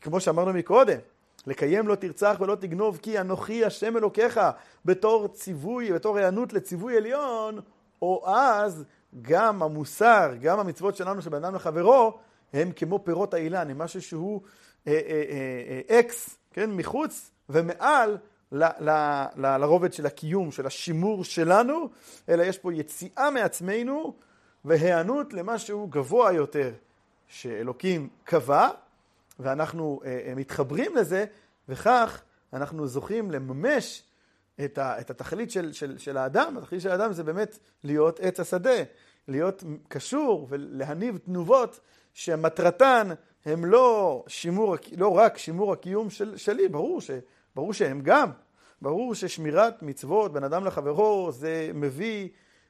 כמו 0.00 0.20
שאמרנו 0.20 0.52
מקודם, 0.52 0.98
לקיים 1.46 1.88
לא 1.88 1.94
תרצח 1.94 2.36
ולא 2.40 2.54
תגנוב 2.54 2.98
כי 3.02 3.20
אנוכי 3.20 3.64
השם 3.64 3.96
אלוקיך 3.96 4.40
בתור 4.84 5.28
ציווי, 5.28 5.92
בתור 5.92 6.18
היענות 6.18 6.52
לציווי 6.52 6.96
עליון, 6.96 7.60
או 8.02 8.24
אז 8.26 8.84
גם 9.22 9.62
המוסר, 9.62 10.32
גם 10.40 10.58
המצוות 10.58 10.96
שלנו 10.96 11.22
של 11.22 11.30
בן 11.30 11.44
אדם 11.44 11.54
לחברו, 11.54 12.18
הם 12.52 12.72
כמו 12.72 13.04
פירות 13.04 13.34
האילן, 13.34 13.70
הם 13.70 13.78
משהו 13.78 14.02
שהוא 14.02 14.40
אה, 14.86 14.92
אה, 14.92 15.00
אה, 15.30 15.80
אה, 15.90 16.00
אקס, 16.00 16.38
כן, 16.52 16.70
מחוץ 16.70 17.30
ומעל 17.48 18.18
ל, 18.52 18.64
ל, 18.64 18.90
ל, 19.36 19.56
לרובד 19.56 19.92
של 19.92 20.06
הקיום, 20.06 20.50
של 20.50 20.66
השימור 20.66 21.24
שלנו, 21.24 21.88
אלא 22.28 22.42
יש 22.42 22.58
פה 22.58 22.74
יציאה 22.74 23.30
מעצמנו 23.30 24.14
והיענות 24.64 25.32
למשהו 25.32 25.86
גבוה 25.86 26.32
יותר 26.32 26.70
שאלוקים 27.28 28.08
קבע, 28.24 28.68
ואנחנו 29.38 30.00
אה, 30.04 30.20
אה, 30.26 30.34
מתחברים 30.34 30.96
לזה, 30.96 31.24
וכך 31.68 32.22
אנחנו 32.52 32.86
זוכים 32.86 33.30
לממש 33.30 34.02
את, 34.64 34.78
ה, 34.78 35.00
את 35.00 35.10
התכלית 35.10 35.50
של, 35.50 35.72
של, 35.72 35.98
של 35.98 36.16
האדם. 36.16 36.58
התכלית 36.58 36.82
של 36.82 36.90
האדם 36.90 37.12
זה 37.12 37.24
באמת 37.24 37.58
להיות 37.84 38.20
עץ 38.20 38.40
השדה, 38.40 38.82
להיות 39.28 39.64
קשור 39.88 40.46
ולהניב 40.50 41.18
תנובות 41.18 41.80
שמטרתן 42.14 43.08
הם 43.44 43.64
לא, 43.64 44.24
שימור, 44.26 44.76
לא 44.96 45.16
רק 45.16 45.38
שימור 45.38 45.72
הקיום 45.72 46.10
של, 46.10 46.36
שלי, 46.36 46.68
ברור, 46.68 47.00
ש, 47.00 47.10
ברור 47.54 47.72
שהם 47.72 48.00
גם. 48.00 48.30
ברור 48.82 49.14
ששמירת 49.14 49.82
מצוות 49.82 50.32
בין 50.32 50.44
אדם 50.44 50.64
לחברו 50.64 51.32
זה 51.32 51.70
מביא, 51.74 52.28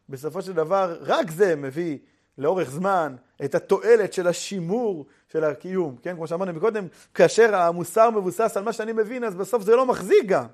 בסופו 0.09 0.42
של 0.42 0.52
דבר, 0.52 0.98
רק 1.00 1.31
זה 1.31 1.57
מביא 1.57 1.98
לאורך 2.38 2.70
זמן 2.70 3.16
את 3.44 3.55
התועלת 3.55 4.12
של 4.12 4.26
השימור 4.26 5.07
של 5.28 5.44
הקיום, 5.44 5.96
כן? 6.02 6.16
כמו 6.16 6.26
שאמרנו 6.26 6.52
מקודם, 6.52 6.87
כאשר 7.14 7.55
המוסר 7.55 8.11
מבוסס 8.11 8.57
על 8.57 8.64
מה 8.64 8.72
שאני 8.72 8.92
מבין, 8.92 9.24
אז 9.24 9.35
בסוף 9.35 9.62
זה 9.62 9.76
לא 9.76 9.87
מחזיק 9.87 10.26
גם. 10.26 10.46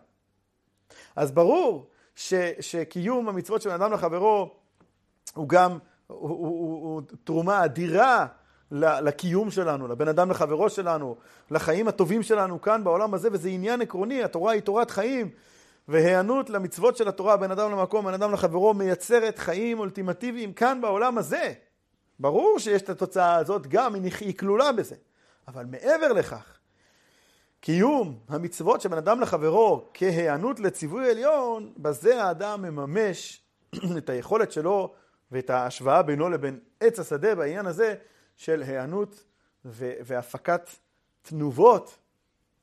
אז 1.19 1.33
ברור 1.33 1.87
ש, 2.15 2.35
שקיום 2.61 3.29
המצוות 3.29 3.63
של 3.63 3.71
אדם 3.71 3.93
לחברו 3.93 4.51
הוא 5.35 5.49
גם, 5.49 5.79
הוא, 6.07 6.31
הוא, 6.31 6.39
הוא, 6.39 6.95
הוא 6.95 7.03
תרומה 7.25 7.65
אדירה 7.65 8.27
לקיום 8.73 9.51
שלנו, 9.51 9.89
לבן 9.89 10.09
אדם 10.09 10.31
לחברו 10.31 10.71
שלנו, 10.71 11.17
לחיים 11.51 11.89
הטובים 11.89 12.23
שלנו 12.23 12.61
כאן 12.61 12.85
בעולם 12.85 13.15
הזה, 13.15 13.29
וזה 13.33 13.49
עניין 13.49 13.83
עקרוני, 13.83 14.25
התורה 14.25 14.53
היא 14.53 14.63
תורת 14.63 14.91
חיים, 14.91 15.31
והיענות 15.89 16.51
למצוות 16.51 16.97
של 16.97 17.09
התורה, 17.09 17.37
בין 17.37 17.51
אדם 17.51 17.73
למקום, 17.73 18.05
בין 18.05 18.15
אדם 18.15 18.33
לחברו, 18.33 18.75
מייצרת 18.75 19.39
חיים 19.39 19.79
אולטימטיביים 19.79 20.53
כאן 20.53 20.81
בעולם 20.81 21.19
הזה. 21.19 21.53
ברור 22.21 22.59
שיש 22.59 22.83
את 22.83 22.89
התוצאה 22.89 23.35
הזאת 23.35 23.67
גם, 23.67 23.95
היא 23.95 24.39
כלולה 24.39 24.73
בזה. 24.73 24.97
אבל 25.49 25.65
מעבר 25.65 26.13
לכך, 26.13 26.58
קיום 27.61 28.19
המצוות 28.29 28.81
של 28.81 28.89
בן 28.89 28.99
אדם 28.99 29.21
לחברו 29.21 29.91
כהיענות 29.95 30.61
לציווי 30.61 31.11
עליון, 31.11 31.73
בזה 31.77 32.25
האדם 32.25 32.63
מממש 32.63 33.43
את 33.99 34.11
היכולת 34.11 34.53
שלו 34.53 34.95
ואת 35.33 35.51
ההשוואה 35.51 36.03
בינו 36.03 36.29
לבין 36.29 36.61
עץ 36.81 36.99
השדה 36.99 37.35
בעניין 37.35 37.67
הזה 37.67 37.95
של 38.37 38.63
היענות 38.63 39.25
והפקת 39.65 40.71
תנובות 41.23 41.99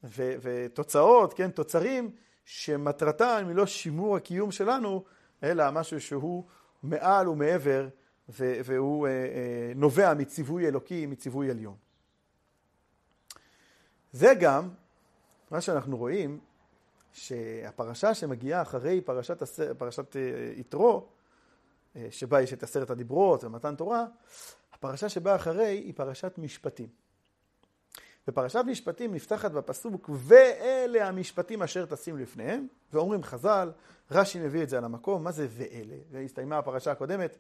ותוצאות, 0.03 1.34
כן, 1.34 1.51
תוצרים, 1.51 2.12
שמטרתם 2.45 3.45
היא 3.47 3.55
לא 3.55 3.65
שימור 3.65 4.17
הקיום 4.17 4.51
שלנו, 4.51 5.03
אלא 5.43 5.71
משהו 5.71 6.01
שהוא 6.01 6.43
מעל 6.84 7.27
ומעבר 7.29 7.88
והוא 8.29 9.08
אה, 9.08 9.12
אה, 9.12 9.71
נובע 9.75 10.13
מציווי 10.13 10.67
אלוקי, 10.67 11.05
מציווי 11.05 11.49
עליון. 11.51 11.75
זה 14.12 14.34
גם 14.39 14.69
מה 15.51 15.62
שאנחנו 15.62 15.97
רואים, 15.97 16.39
שהפרשה 17.13 18.13
שמגיעה 18.13 18.62
אחרי 18.62 19.01
פרשת, 19.01 19.43
פרשת 19.77 20.15
אה, 20.15 20.21
יתרו, 20.55 21.08
שבה 22.10 22.41
יש 22.41 22.53
את 22.53 22.63
עשרת 22.63 22.89
הדיברות 22.89 23.43
ומתן 23.43 23.75
תורה, 23.75 24.05
הפרשה 24.73 25.10
שבאה 25.10 25.36
אחרי 25.36 25.67
היא 25.67 25.93
פרשת 25.95 26.34
משפטים. 26.38 26.88
ופרשת 28.27 28.63
משפטים 28.67 29.13
נפתחת 29.13 29.51
בפסוק, 29.51 30.10
ואלה 30.13 31.08
המשפטים 31.08 31.63
אשר 31.63 31.86
תשים 31.86 32.17
לפניהם, 32.17 32.67
ואומרים 32.93 33.23
חז"ל, 33.23 33.71
רש"י 34.12 34.39
מביא 34.39 34.63
את 34.63 34.69
זה 34.69 34.77
על 34.77 34.86
המקום, 34.86 35.23
מה 35.23 35.31
זה 35.31 35.47
ואלה? 35.49 35.95
והסתיימה 36.12 36.58
הפרשה 36.58 36.91
הקודמת 36.91 37.38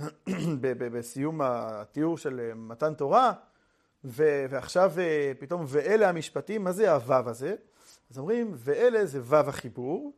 בסיום 0.60 1.40
התיאור 1.42 2.18
של 2.18 2.52
מתן 2.54 2.94
תורה, 2.94 3.32
ו- 4.04 4.46
ועכשיו 4.50 4.92
אה, 4.98 5.32
פתאום, 5.38 5.64
ואלה 5.68 6.08
המשפטים, 6.08 6.64
מה 6.64 6.72
זה 6.72 6.92
הוו 6.92 7.28
הזה? 7.28 7.54
אז 8.10 8.18
אומרים, 8.18 8.52
ואלה 8.54 9.06
זה 9.06 9.20
וו 9.20 9.36
החיבור, 9.36 10.12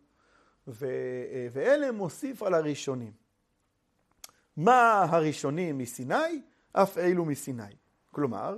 ו- 0.69 0.87
אה, 1.33 1.49
ואלה 1.53 1.93
מוסיף 1.93 2.43
על 2.43 2.55
הראשונים. 2.55 3.13
מה 4.57 5.07
הראשונים 5.11 5.79
מסיני? 5.79 6.43
אף 6.73 6.99
אלו 6.99 7.25
מסיני. 7.25 7.75
כלומר, 8.11 8.57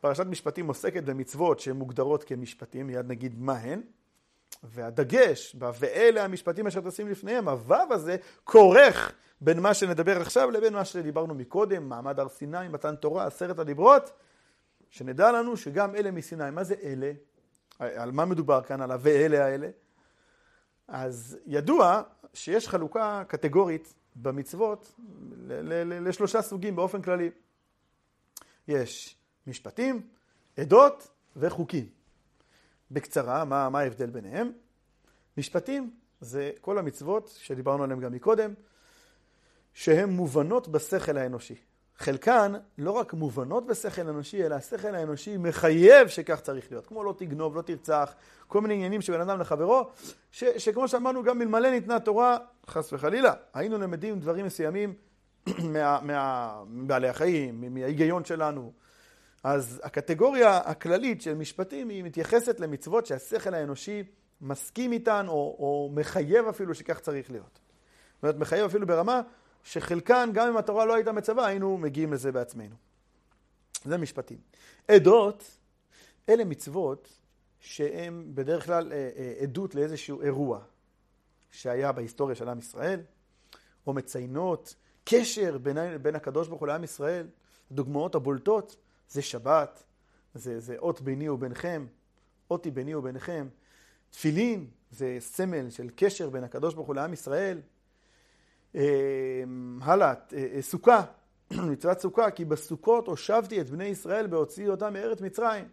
פרשת 0.00 0.26
משפטים 0.26 0.68
עוסקת 0.68 1.02
במצוות 1.02 1.60
שהן 1.60 1.76
מוגדרות 1.76 2.24
כמשפטים, 2.24 2.86
מיד 2.86 3.06
נגיד 3.06 3.38
מה 3.38 3.52
הן, 3.52 3.82
והדגש, 4.62 5.56
ואלה 5.78 6.24
המשפטים 6.24 6.66
אשר 6.66 6.80
תשים 6.80 7.08
לפניהם, 7.08 7.48
הוו 7.48 7.82
הזה 7.90 8.16
כורך 8.44 9.12
בין 9.40 9.60
מה 9.60 9.74
שנדבר 9.74 10.20
עכשיו 10.20 10.50
לבין 10.50 10.72
מה 10.72 10.84
שדיברנו 10.84 11.34
מקודם, 11.34 11.88
מעמד 11.88 12.20
הר 12.20 12.28
סיני, 12.28 12.68
מתן 12.68 12.96
תורה, 12.96 13.26
עשרת 13.26 13.58
הדיברות, 13.58 14.10
שנדע 14.90 15.32
לנו 15.32 15.56
שגם 15.56 15.94
אלה 15.94 16.10
מסיני. 16.10 16.50
מה 16.50 16.64
זה 16.64 16.74
אלה? 16.82 17.12
על 17.78 18.10
מה 18.10 18.24
מדובר 18.24 18.62
כאן, 18.62 18.80
על 18.80 18.90
ה"ואלה" 18.90 19.44
האלה? 19.44 19.68
אז 20.88 21.38
ידוע 21.46 22.02
שיש 22.34 22.68
חלוקה 22.68 23.22
קטגורית 23.28 23.94
במצוות 24.16 24.94
לשלושה 26.04 26.42
סוגים 26.42 26.76
באופן 26.76 27.02
כללי. 27.02 27.30
יש 28.68 29.16
משפטים, 29.46 30.08
עדות 30.56 31.08
וחוקים. 31.36 31.88
בקצרה, 32.90 33.44
מה, 33.44 33.68
מה 33.68 33.80
ההבדל 33.80 34.10
ביניהם? 34.10 34.52
משפטים 35.38 35.90
זה 36.20 36.50
כל 36.60 36.78
המצוות 36.78 37.28
שדיברנו 37.38 37.84
עליהן 37.84 38.00
גם 38.00 38.12
מקודם, 38.12 38.54
שהן 39.74 40.10
מובנות 40.10 40.68
בשכל 40.68 41.18
האנושי. 41.18 41.56
חלקן 41.98 42.52
לא 42.78 42.90
רק 42.90 43.12
מובנות 43.12 43.66
בשכל 43.66 44.06
האנושי, 44.06 44.46
אלא 44.46 44.54
השכל 44.54 44.94
האנושי 44.94 45.36
מחייב 45.36 46.08
שכך 46.08 46.40
צריך 46.40 46.66
להיות. 46.70 46.86
כמו 46.86 47.04
לא 47.04 47.14
תגנוב, 47.18 47.56
לא 47.56 47.62
תרצח, 47.62 48.14
כל 48.46 48.60
מיני 48.60 48.74
עניינים 48.74 49.00
שבן 49.00 49.20
אדם 49.20 49.40
לחברו, 49.40 49.90
ש, 50.30 50.44
שכמו 50.44 50.88
שאמרנו, 50.88 51.22
גם 51.22 51.42
אלמלא 51.42 51.70
ניתנה 51.70 52.00
תורה, 52.00 52.38
חס 52.68 52.92
וחלילה, 52.92 53.32
היינו 53.54 53.78
למדים 53.78 54.20
דברים 54.20 54.46
מסוימים 54.46 54.94
מבעלי 56.68 57.08
החיים, 57.08 57.74
מההיגיון 57.74 58.24
שלנו. 58.24 58.72
אז 59.44 59.80
הקטגוריה 59.84 60.56
הכללית 60.56 61.22
של 61.22 61.34
משפטים 61.34 61.88
היא 61.88 62.04
מתייחסת 62.04 62.60
למצוות 62.60 63.06
שהשכל 63.06 63.54
האנושי 63.54 64.02
מסכים 64.40 64.92
איתן, 64.92 65.26
או, 65.28 65.34
או 65.34 65.90
מחייב 65.94 66.48
אפילו 66.48 66.74
שכך 66.74 67.00
צריך 67.00 67.30
להיות. 67.30 67.60
זאת 68.14 68.22
אומרת, 68.22 68.36
מחייב 68.36 68.64
אפילו 68.64 68.86
ברמה 68.86 69.20
שחלקן, 69.66 70.30
גם 70.32 70.48
אם 70.48 70.56
התורה 70.56 70.84
לא 70.84 70.94
הייתה 70.94 71.12
מצווה, 71.12 71.46
היינו 71.46 71.78
מגיעים 71.78 72.12
לזה 72.12 72.32
בעצמנו. 72.32 72.76
זה 73.84 73.98
משפטים. 73.98 74.38
עדות, 74.88 75.58
אלה 76.28 76.44
מצוות 76.44 77.18
שהן 77.60 78.30
בדרך 78.34 78.66
כלל 78.66 78.92
אה, 78.92 79.10
אה, 79.16 79.34
עדות 79.42 79.74
לאיזשהו 79.74 80.22
אירוע 80.22 80.60
שהיה 81.50 81.92
בהיסטוריה 81.92 82.34
של 82.34 82.48
עם 82.48 82.58
ישראל, 82.58 83.00
או 83.86 83.92
מציינות 83.92 84.74
קשר 85.04 85.58
בין, 85.58 85.76
בין 86.02 86.14
הקדוש 86.14 86.48
ברוך 86.48 86.60
הוא 86.60 86.68
לעם 86.68 86.84
ישראל. 86.84 87.26
הדוגמאות 87.70 88.14
הבולטות 88.14 88.76
זה 89.08 89.22
שבת, 89.22 89.82
זה, 90.34 90.60
זה 90.60 90.76
אות 90.78 91.00
ביני 91.00 91.28
וביניכם, 91.28 91.86
אותי 92.50 92.70
ביני 92.70 92.94
וביניכם. 92.94 93.48
תפילין 94.10 94.66
זה 94.90 95.16
סמל 95.20 95.70
של 95.70 95.90
קשר 95.96 96.30
בין 96.30 96.44
הקדוש 96.44 96.74
ברוך 96.74 96.86
הוא 96.86 96.94
לעם 96.94 97.12
ישראל. 97.12 97.60
אמ, 98.74 99.78
הלאה, 99.82 100.08
אה, 100.08 100.46
אה, 100.54 100.62
סוכה, 100.62 101.02
מצוות 101.72 102.00
סוכה, 102.00 102.30
כי 102.30 102.44
בסוכות 102.44 103.06
הושבתי 103.06 103.60
את 103.60 103.70
בני 103.70 103.84
ישראל 103.84 104.26
בהוציאי 104.26 104.68
אותם 104.68 104.92
מארץ 104.92 105.20
מצרים. 105.20 105.64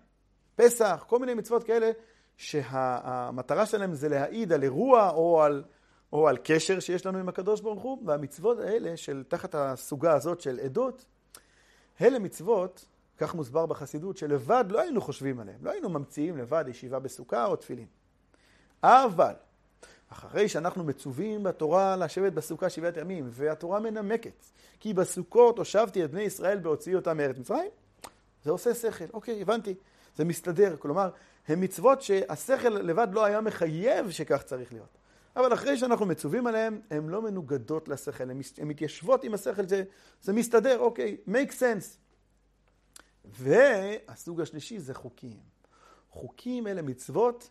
פסח, 0.56 1.06
כל 1.08 1.20
מיני 1.20 1.34
מצוות 1.34 1.64
כאלה, 1.64 1.92
שהמטרה 2.38 3.66
שלהם 3.66 3.94
זה 3.94 4.10
להעיד 4.10 4.54
על 4.54 4.64
אירוע 4.64 5.10
או 5.10 5.42
על, 5.42 5.64
או 6.14 6.28
על 6.28 6.38
קשר 6.44 6.80
שיש 6.80 7.06
לנו 7.06 7.18
עם 7.18 7.30
הקדוש 7.30 7.62
ברוך 7.62 7.82
הוא, 7.82 7.98
והמצוות 8.06 8.60
האלה 8.60 8.98
של 8.98 9.24
תחת 9.28 9.56
הסוגה 9.56 10.14
הזאת 10.14 10.42
של 10.42 10.60
עדות, 10.60 11.06
אלה 12.02 12.20
מצוות, 12.20 12.86
כך 13.18 13.36
מוסבר 13.36 13.66
בחסידות, 13.66 14.18
שלבד 14.18 14.66
לא 14.70 14.82
היינו 14.82 15.02
חושבים 15.02 15.40
עליהם, 15.40 15.60
לא 15.62 15.72
היינו 15.72 15.90
ממציאים 15.90 16.38
לבד 16.38 16.66
ישיבה 16.68 17.00
בסוכה 17.00 17.46
או 17.46 17.56
תפילין. 17.56 17.88
אבל 18.84 19.34
אחרי 20.14 20.50
שאנחנו 20.50 20.84
מצווים 20.84 21.44
בתורה 21.44 21.96
לשבת 21.96 22.34
בסוכה 22.34 22.70
שבעת 22.70 22.98
ימים, 22.98 23.28
והתורה 23.30 23.80
מנמקת, 23.80 24.46
כי 24.80 24.94
בסוכות 24.94 25.58
הושבתי 25.58 26.06
את 26.06 26.12
בני 26.12 26.22
ישראל 26.22 26.60
בהוציאי 26.60 26.96
אותם 26.96 27.18
מארץ 27.18 27.38
מצרים, 27.38 27.70
זה 28.44 28.52
עושה 28.52 28.74
שכל. 28.74 29.06
אוקיי, 29.14 29.42
הבנתי, 29.42 29.76
זה 30.16 30.26
מסתדר. 30.26 30.76
כלומר, 30.80 31.10
הן 31.48 31.64
מצוות 31.64 32.02
שהשכל 32.02 32.70
לבד 32.70 33.08
לא 33.12 33.26
היה 33.26 33.42
מחייב 33.42 34.12
שכך 34.12 34.44
צריך 34.44 34.74
להיות. 34.74 34.98
אבל 35.36 35.54
אחרי 35.54 35.78
שאנחנו 35.78 36.06
מצווים 36.06 36.48
עליהן, 36.48 36.82
הן 36.90 37.10
לא 37.10 37.22
מנוגדות 37.22 37.88
לשכל, 37.88 38.24
הן 38.24 38.42
מתיישבות 38.64 39.24
עם 39.24 39.34
השכל, 39.34 39.68
זה, 39.68 39.84
זה 40.22 40.34
מסתדר, 40.34 40.80
אוקיי, 40.80 41.18
make 41.28 41.52
sense. 41.52 41.98
והסוג 43.26 44.42
השלישי 44.42 44.80
זה 44.80 44.94
חוקים. 44.94 45.40
חוקים 46.10 46.68
אלה 46.68 46.82
מצוות 46.82 47.50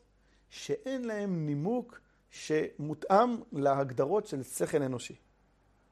שאין 0.51 1.05
להם 1.05 1.47
נימוק 1.47 2.01
שמותאם 2.33 3.37
להגדרות 3.53 4.27
של 4.27 4.43
שכל 4.43 4.83
אנושי. 4.83 5.17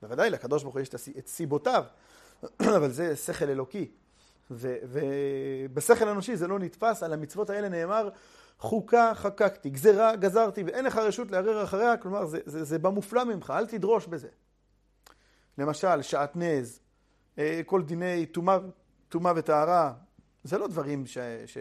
בוודאי, 0.03 0.31
לקדוש 0.31 0.63
ברוך 0.63 0.75
הוא 0.75 0.83
יש 0.83 0.89
את 1.19 1.27
סיבותיו, 1.27 1.85
אבל 2.77 2.91
זה 2.91 3.17
שכל 3.17 3.49
אלוקי. 3.49 3.91
ובשכל 4.51 6.09
אנושי 6.09 6.37
זה 6.37 6.49
לא 6.49 6.59
נתפס, 6.59 7.03
על 7.03 7.13
המצוות 7.13 7.51
האלה 7.51 7.69
נאמר 7.69 8.09
חוקה 8.59 9.13
חקקתי, 9.15 9.71
גזרה 9.71 10.17
גזרתי, 10.17 10.63
ואין 10.63 10.85
לך 10.85 10.97
רשות 10.97 11.31
לערער 11.31 11.65
אחריה, 11.65 11.97
כלומר 11.97 12.27
זה, 12.27 12.39
זה, 12.47 12.65
זה 12.65 12.79
במופלא 12.79 13.25
ממך, 13.25 13.53
אל 13.57 13.67
תדרוש 13.67 14.07
בזה. 14.07 14.29
למשל, 15.59 16.03
שעטנז, 16.03 16.81
אה, 17.39 17.61
כל 17.67 17.83
דיני 17.83 18.27
טומאה 19.09 19.33
וטהרה, 19.37 19.93
זה 20.45 20.59
לא 20.59 20.69
דברים 20.69 21.05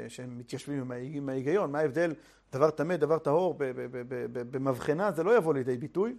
שמתיישבים 0.08 0.92
עם 0.92 1.30
ההיגיון, 1.30 1.72
מה 1.72 1.80
ההבדל 1.80 2.14
דבר 2.52 2.72
טמא, 2.72 2.96
דבר 2.96 3.20
טהור, 3.20 3.56
במבחנה 4.52 5.12
זה 5.12 5.24
לא 5.24 5.38
יבוא 5.38 5.54
לידי 5.54 5.78
ביטוי. 5.78 6.16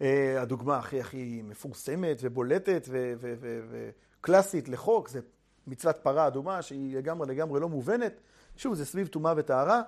אה, 0.00 0.42
הדוגמה 0.42 0.78
הכי 0.78 1.00
הכי 1.00 1.42
מפורסמת 1.42 2.18
ובולטת 2.20 2.88
וקלאסית 4.20 4.68
לחוק 4.68 5.08
זה 5.08 5.20
מצוות 5.66 5.96
פרה 6.02 6.26
אדומה 6.26 6.62
שהיא 6.62 6.96
לגמרי 6.96 7.34
לגמרי 7.34 7.60
לא 7.60 7.68
מובנת. 7.68 8.20
שוב, 8.56 8.74
זה 8.74 8.84
סביב 8.84 9.06
טומאה 9.06 9.34
וטהרה. 9.36 9.82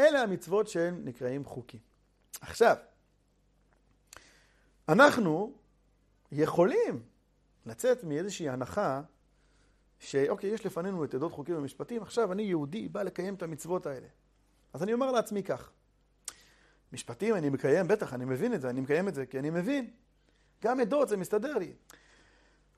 אלה 0.00 0.22
המצוות 0.22 0.68
שהן 0.68 1.00
נקראים 1.04 1.44
חוקים. 1.44 1.80
עכשיו, 2.40 2.76
אנחנו 4.88 5.52
יכולים 6.32 7.02
לצאת 7.66 8.04
מאיזושהי 8.04 8.48
הנחה 8.48 9.00
שאוקיי, 9.98 10.50
יש 10.50 10.66
לפנינו 10.66 11.04
את 11.04 11.14
עדות 11.14 11.32
חוקים 11.32 11.56
ומשפטים, 11.56 12.02
עכשיו 12.02 12.32
אני 12.32 12.42
יהודי, 12.42 12.88
בא 12.88 13.02
לקיים 13.02 13.34
את 13.34 13.42
המצוות 13.42 13.86
האלה. 13.86 14.06
אז 14.72 14.82
אני 14.82 14.92
אומר 14.92 15.12
לעצמי 15.12 15.42
כך, 15.42 15.70
משפטים 16.92 17.34
אני 17.34 17.50
מקיים, 17.50 17.88
בטח, 17.88 18.14
אני 18.14 18.24
מבין 18.24 18.54
את 18.54 18.60
זה, 18.60 18.70
אני 18.70 18.80
מקיים 18.80 19.08
את 19.08 19.14
זה 19.14 19.26
כי 19.26 19.38
אני 19.38 19.50
מבין. 19.50 19.90
גם 20.64 20.80
עדות 20.80 21.08
זה 21.08 21.16
מסתדר 21.16 21.58
לי. 21.58 21.72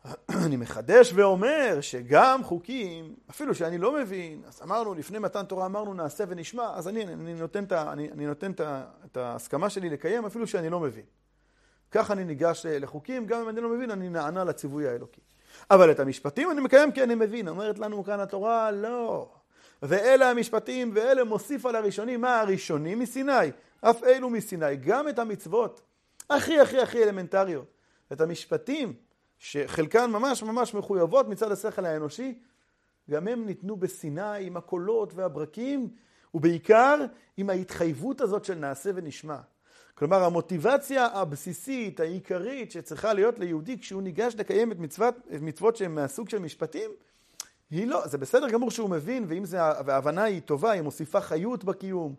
אני 0.47 0.57
מחדש 0.57 1.13
ואומר 1.15 1.79
שגם 1.81 2.45
חוקים, 2.45 3.17
אפילו 3.31 3.55
שאני 3.55 3.79
לא 3.79 3.93
מבין, 3.93 4.43
אז 4.47 4.63
אמרנו, 4.63 4.95
לפני 4.95 5.19
מתן 5.19 5.45
תורה 5.45 5.67
אמרנו 5.67 5.95
נעשה 5.95 6.25
ונשמע, 6.29 6.75
אז 6.75 6.89
אני, 6.89 7.03
אני 7.03 7.35
נותן, 7.35 7.65
את, 7.65 7.73
אני, 7.73 8.13
אני 8.13 8.27
נותן 8.27 8.51
את, 8.51 8.61
את 9.05 9.17
ההסכמה 9.17 9.71
שלי 9.71 9.91
לקיים 9.91 10.25
אפילו 10.25 10.47
שאני 10.47 10.71
לא 10.71 10.81
מבין. 10.81 11.05
כך 11.91 12.11
אני 12.11 12.25
ניגש 12.25 12.67
לחוקים, 12.67 13.27
גם 13.27 13.41
אם 13.41 13.49
אני 13.49 13.61
לא 13.61 13.69
מבין, 13.69 13.91
אני 13.91 14.09
נענה 14.09 14.45
לציווי 14.45 14.89
האלוקי. 14.89 15.21
אבל 15.71 15.91
את 15.91 16.01
המשפטים 16.01 16.51
אני 16.51 16.61
מקיים 16.61 16.93
כי 16.93 17.03
אני 17.03 17.15
מבין. 17.15 17.49
אומרת 17.49 17.79
לנו 17.79 18.05
כאן 18.05 18.21
התורה, 18.21 18.71
לא. 18.71 19.31
ואלה 19.83 20.31
המשפטים, 20.31 20.91
ואלה 20.95 21.25
מוסיף 21.25 21.67
על 21.67 21.77
הראשונים. 21.77 22.21
מה 22.21 22.41
הראשונים 22.41 22.99
מסיני? 22.99 23.51
אף 23.81 24.03
אלו 24.03 24.31
מסיני. 24.31 24.77
גם 24.77 25.09
את 25.09 25.19
המצוות 25.19 25.81
הכי 26.31 26.61
הכי 26.61 26.81
הכי 26.81 27.05
אלמנטריות. 27.05 27.67
את 28.13 28.21
המשפטים, 28.21 28.95
שחלקן 29.39 30.11
ממש 30.11 30.43
ממש 30.43 30.75
מחויבות 30.75 31.29
מצד 31.29 31.53
השכל 31.53 31.85
האנושי, 31.85 32.39
גם 33.11 33.29
הם 33.29 33.47
ניתנו 33.47 33.77
בסיני 33.77 34.47
עם 34.47 34.57
הקולות 34.57 35.15
והברקים, 35.15 35.89
ובעיקר 36.35 37.05
עם 37.37 37.51
ההתחייבות 37.51 38.21
הזאת 38.21 38.45
של 38.45 38.55
נעשה 38.55 38.91
ונשמע. 38.95 39.39
כלומר, 39.99 40.25
המוטיבציה 40.25 41.07
הבסיסית, 41.07 42.01
העיקרית, 42.01 42.71
שצריכה 42.73 43.13
להיות 43.13 43.39
ליהודי 43.39 43.79
כשהוא 43.79 44.03
ניגש 44.03 44.35
לקיים 44.39 44.73
את 44.73 44.79
מצוות, 44.79 45.15
את 45.35 45.41
מצוות 45.41 45.77
שהן 45.77 45.95
מהסוג 45.95 46.29
של 46.29 46.39
משפטים, 46.39 46.91
היא 47.71 47.87
לא, 47.87 48.07
זה 48.07 48.19
בסדר 48.19 48.49
גמור 48.49 48.71
שהוא 48.71 48.91
מבין, 48.91 49.25
ואם 49.29 49.45
זה, 49.45 49.59
וההבנה 49.87 50.23
היא 50.23 50.43
טובה, 50.43 50.71
היא 50.71 50.83
מוסיפה 50.83 51.21
חיות 51.21 51.65
בקיום, 51.65 52.15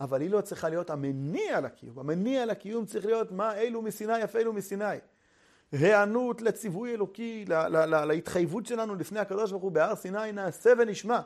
אבל 0.00 0.20
היא 0.20 0.30
לא 0.30 0.40
צריכה 0.40 0.68
להיות 0.68 0.90
המניע 0.90 1.60
לקיום. 1.60 1.98
המניע 1.98 2.46
לקיום 2.46 2.86
צריך 2.86 3.06
להיות 3.06 3.32
מה 3.32 3.54
אלו 3.54 3.82
מסיני, 3.82 4.24
אף 4.24 4.36
אלו 4.36 4.52
מסיני. 4.52 4.96
היענות 5.72 6.42
לציווי 6.42 6.94
אלוקי, 6.94 7.44
לה, 7.48 7.68
לה, 7.68 7.86
לה, 7.86 8.04
להתחייבות 8.04 8.66
שלנו 8.66 8.94
לפני 8.94 9.20
הקדוש 9.20 9.50
ברוך 9.50 9.62
הוא 9.62 9.72
בהר 9.72 9.94
סיני, 9.94 10.32
נעשה 10.32 10.72
ונשמע. 10.78 11.20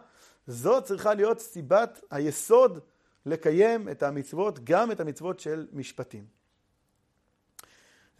זאת 0.47 0.85
צריכה 0.85 1.15
להיות 1.15 1.41
סיבת 1.41 2.01
היסוד 2.11 2.79
לקיים 3.27 3.89
את 3.89 4.03
המצוות, 4.03 4.65
גם 4.65 4.93
את 4.93 5.01
המצוות 5.01 5.41
של 5.41 5.67
משפטים. 5.73 6.27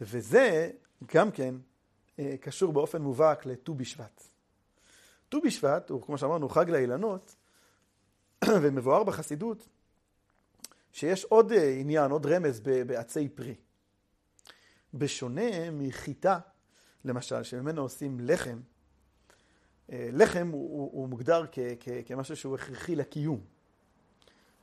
וזה 0.01 0.71
גם 1.13 1.31
כן 1.31 1.55
אה, 2.19 2.35
קשור 2.41 2.73
באופן 2.73 3.01
מובהק 3.01 3.45
לט"ו 3.45 3.73
בשבט. 3.73 4.23
ט"ו 5.29 5.41
בשבט 5.41 5.89
הוא, 5.89 6.01
כמו 6.01 6.17
שאמרנו, 6.17 6.49
חג 6.49 6.69
לאילנות, 6.69 7.35
ומבואר 8.61 9.03
בחסידות 9.03 9.67
שיש 10.91 11.23
עוד 11.23 11.51
אה, 11.51 11.69
עניין, 11.79 12.11
עוד 12.11 12.25
רמז 12.25 12.59
בעצי 12.59 13.29
פרי. 13.29 13.55
בשונה 14.93 15.71
מחיטה, 15.71 16.39
למשל, 17.05 17.43
שממנו 17.43 17.81
עושים 17.81 18.17
לחם, 18.19 18.59
אה, 19.91 20.09
לחם 20.11 20.49
הוא, 20.51 20.79
הוא, 20.79 20.91
הוא 20.93 21.09
מוגדר 21.09 21.45
כ, 21.51 21.59
כ, 21.79 21.89
כמשהו 22.05 22.35
שהוא 22.35 22.55
הכרחי 22.55 22.95
לקיום. 22.95 23.54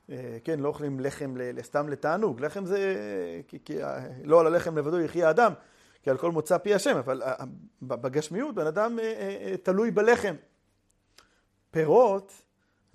אה, 0.09 0.37
כן, 0.43 0.59
לא 0.59 0.67
אוכלים 0.67 0.99
לחם 0.99 1.35
סתם 1.61 1.89
לתענוג, 1.89 2.41
לחם 2.41 2.65
זה, 2.65 2.95
כי, 3.47 3.59
כי, 3.65 3.77
לא 4.23 4.39
על 4.39 4.47
הלחם 4.47 4.77
לבדו 4.77 4.99
יחיה 4.99 5.27
האדם, 5.27 5.53
כי 6.03 6.09
על 6.09 6.17
כל 6.17 6.31
מוצא 6.31 6.57
פי 6.57 6.73
השם, 6.73 6.97
אבל 6.97 7.21
בגשמיות 7.81 8.55
בן 8.55 8.67
אדם 8.67 8.99
תלוי 9.63 9.91
בלחם. 9.91 10.35
פירות 11.71 12.41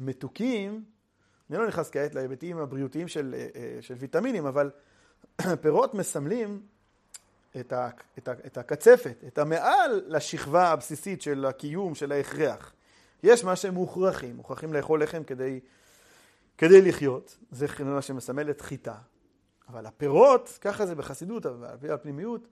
מתוקים, 0.00 0.84
אני 1.50 1.58
לא 1.58 1.66
נכנס 1.66 1.90
כעת 1.90 2.14
להיבטים 2.14 2.58
הבריאותיים 2.58 3.08
של, 3.08 3.34
של 3.80 3.94
ויטמינים, 3.94 4.46
אבל 4.46 4.70
פירות 5.62 5.94
מסמלים 5.94 6.60
את, 7.60 7.72
ה, 7.72 7.88
את, 8.18 8.28
ה, 8.28 8.32
את 8.32 8.58
הקצפת, 8.58 9.24
את 9.26 9.38
המעל 9.38 10.02
לשכבה 10.06 10.68
הבסיסית 10.68 11.22
של 11.22 11.44
הקיום, 11.44 11.94
של 11.94 12.12
ההכרח. 12.12 12.72
יש 13.22 13.44
מה 13.44 13.56
שהם 13.56 13.74
מוכרחים, 13.74 14.36
מוכרחים 14.36 14.72
לאכול 14.72 15.02
לחם 15.02 15.24
כדי, 15.24 15.60
כדי 16.58 16.82
לחיות, 16.82 17.38
זה 17.50 17.66
מה 17.84 18.02
שמסמל 18.02 18.50
את 18.50 18.60
חיטה. 18.60 18.98
אבל 19.68 19.86
הפירות, 19.86 20.58
ככה 20.60 20.86
זה 20.86 20.94
בחסידות, 20.94 21.46
אבל 21.46 21.92
הפנימיות, 21.92 22.48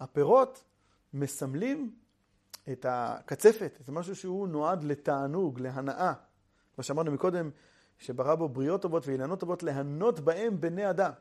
הפירות 0.00 0.64
מסמלים 1.14 1.94
את 2.72 2.86
הקצפת, 2.88 3.78
זה 3.80 3.92
משהו 3.92 4.16
שהוא 4.16 4.48
נועד 4.48 4.84
לתענוג, 4.84 5.60
להנאה. 5.60 6.12
כמו 6.74 6.84
שאמרנו 6.84 7.12
מקודם, 7.12 7.50
שברא 7.98 8.34
בו 8.34 8.48
בריות 8.48 8.82
טובות 8.82 9.06
ואילנות 9.06 9.40
טובות, 9.40 9.62
להנות 9.62 10.20
בהם 10.20 10.60
בני 10.60 10.90
אדם. 10.90 11.12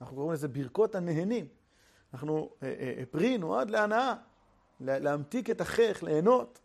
אנחנו 0.00 0.16
קוראים 0.16 0.32
לזה 0.32 0.48
ברכות 0.48 0.94
הנהנים. 0.94 1.46
אנחנו, 2.14 2.50
אה, 2.62 2.68
אה, 2.68 2.94
אה, 2.98 3.06
פרי 3.10 3.38
נועד 3.38 3.70
להנאה, 3.70 4.14
להמתיק 4.80 5.50
את 5.50 5.60
החייך, 5.60 6.02
ליהנות. 6.02 6.60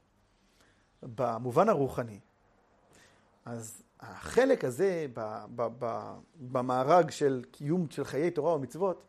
במובן 1.04 1.70
הרוחני. 1.70 2.20
אז 3.46 3.84
החלק 4.00 4.66
הזה 4.66 5.08
במארג 6.40 7.10
של 7.10 7.44
קיום 7.52 7.88
של 7.90 8.04
חיי 8.04 8.32
תורה 8.32 8.56
ומצוות, 8.56 9.06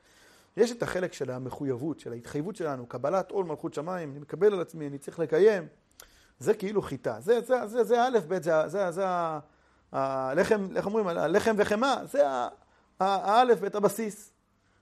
יש 0.57 0.73
את 0.73 0.83
החלק 0.83 1.13
של 1.13 1.31
המחויבות, 1.31 2.01
של 2.01 2.13
ההתחייבות 2.13 2.57
שלנו, 2.57 2.87
קבלת 2.87 3.31
עול 3.31 3.45
מלכות 3.45 3.75
שמיים, 3.75 4.11
אני 4.11 4.19
מקבל 4.19 4.53
על 4.53 4.61
עצמי, 4.61 4.87
אני 4.87 4.99
צריך 4.99 5.19
לקיים. 5.19 5.67
זה 6.39 6.55
כאילו 6.55 6.83
חיטה. 6.83 7.21
זה, 7.21 7.41
זה, 7.41 7.67
זה, 7.67 7.85
זה 7.85 8.03
א' 8.03 8.19
ב', 8.29 8.43
זה, 8.43 8.69
זה, 8.69 8.91
זה 8.91 9.05
הלחם, 9.93 10.69
איך 10.77 10.87
אומרים, 10.87 11.07
הלחם 11.07 11.55
וחמאה, 11.59 12.07
זה 12.07 12.23
האלף 13.01 13.61
ב', 13.61 13.77
הבסיס. 13.77 14.33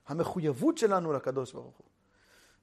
המחויבות 0.07 0.77
שלנו 0.77 1.13
לקדוש 1.13 1.53
ברוך 1.53 1.77
הוא. 1.77 1.87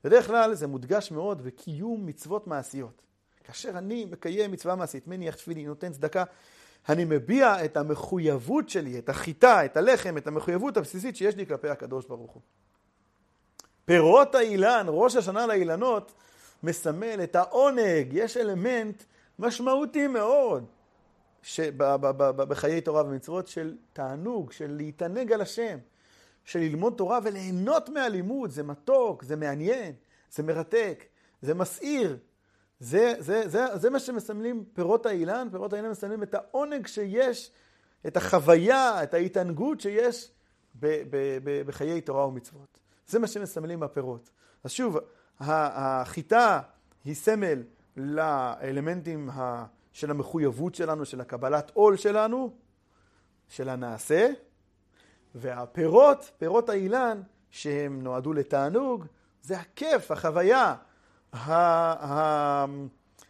בדרך 0.05 0.27
כלל 0.27 0.55
זה 0.55 0.67
מודגש 0.67 1.11
מאוד 1.11 1.43
בקיום 1.43 2.07
מצוות 2.07 2.47
מעשיות. 2.47 3.03
כאשר 3.45 3.79
אני 3.79 4.05
מקיים 4.05 4.53
מצווה 4.53 4.77
מעשית, 4.77 5.07
מניח 5.07 5.35
תפילין, 5.35 5.67
נותן 5.67 5.93
צדקה, 5.93 6.25
אני 6.89 7.05
מביע 7.05 7.65
את 7.65 7.77
המחויבות 7.77 8.69
שלי, 8.69 8.99
את 8.99 9.09
החיטה, 9.09 9.65
את 9.65 9.77
הלחם, 9.77 10.17
את 10.17 10.27
המחויבות 10.27 10.77
הבסיסית 10.77 11.17
שיש 11.17 11.37
לי 11.37 11.47
כלפי 11.47 11.69
הקדוש 11.69 12.07
ברוך 12.07 12.33
הוא. 12.33 12.43
פירות 13.85 14.35
האילן, 14.35 14.87
ראש 14.89 15.17
השנה 15.17 15.47
לאילנות, 15.47 16.13
מסמל 16.63 17.21
את 17.23 17.37
העונג, 17.37 18.09
יש 18.13 18.37
אלמנט 18.37 19.03
משמעותי 19.39 20.07
מאוד 20.07 20.65
בחיי 22.37 22.81
תורה 22.81 23.05
ומצוות 23.05 23.49
של 23.49 23.77
תענוג, 23.93 24.53
של 24.53 24.71
להתענג 24.77 25.33
על 25.33 25.41
השם. 25.41 25.79
של 26.47 26.59
ללמוד 26.59 26.95
תורה 26.97 27.19
וליהנות 27.23 27.89
מהלימוד, 27.89 28.51
זה 28.51 28.63
מתוק, 28.63 29.23
זה 29.23 29.37
מעניין, 29.37 29.93
זה 30.31 30.43
מרתק, 30.43 31.05
זה 31.43 31.55
מסעיר. 31.55 32.17
זה, 32.81 33.15
זה, 33.19 33.49
זה, 33.49 33.77
זה 33.77 33.91
מה 33.91 33.99
שמסמלים 33.99 34.65
פירות 34.73 35.07
האילן, 35.07 35.49
פירות 35.51 35.73
האילן 35.73 35.91
מסמלים 35.91 36.23
את 36.23 36.35
העונג 36.35 36.87
שיש, 36.87 37.51
את 38.07 38.17
החוויה, 38.17 39.03
את 39.03 39.15
ההתענגות 39.15 39.81
שיש 39.81 40.31
ב, 40.75 40.87
ב, 41.11 41.39
ב, 41.45 41.63
בחיי 41.67 42.01
תורה 42.01 42.27
ומצוות. 42.27 42.81
זה 43.07 43.19
מה 43.19 43.27
שמסמלים 43.27 43.83
הפירות. 43.83 44.31
אז 44.65 44.71
שוב, 44.71 44.99
החיטה 45.41 46.61
היא 47.05 47.15
סמל 47.15 47.63
לאלמנטים 47.97 49.31
של 49.93 50.11
המחויבות 50.11 50.75
שלנו, 50.75 51.05
של 51.05 51.21
הקבלת 51.21 51.71
עול 51.75 51.97
שלנו, 51.97 52.51
של 53.49 53.69
הנעשה, 53.69 54.29
והפירות, 55.35 56.31
פירות 56.39 56.69
האילן, 56.69 57.23
שהם 57.51 58.03
נועדו 58.03 58.33
לתענוג, 58.33 59.05
זה 59.43 59.59
הכיף, 59.59 60.11
החוויה, 60.11 60.75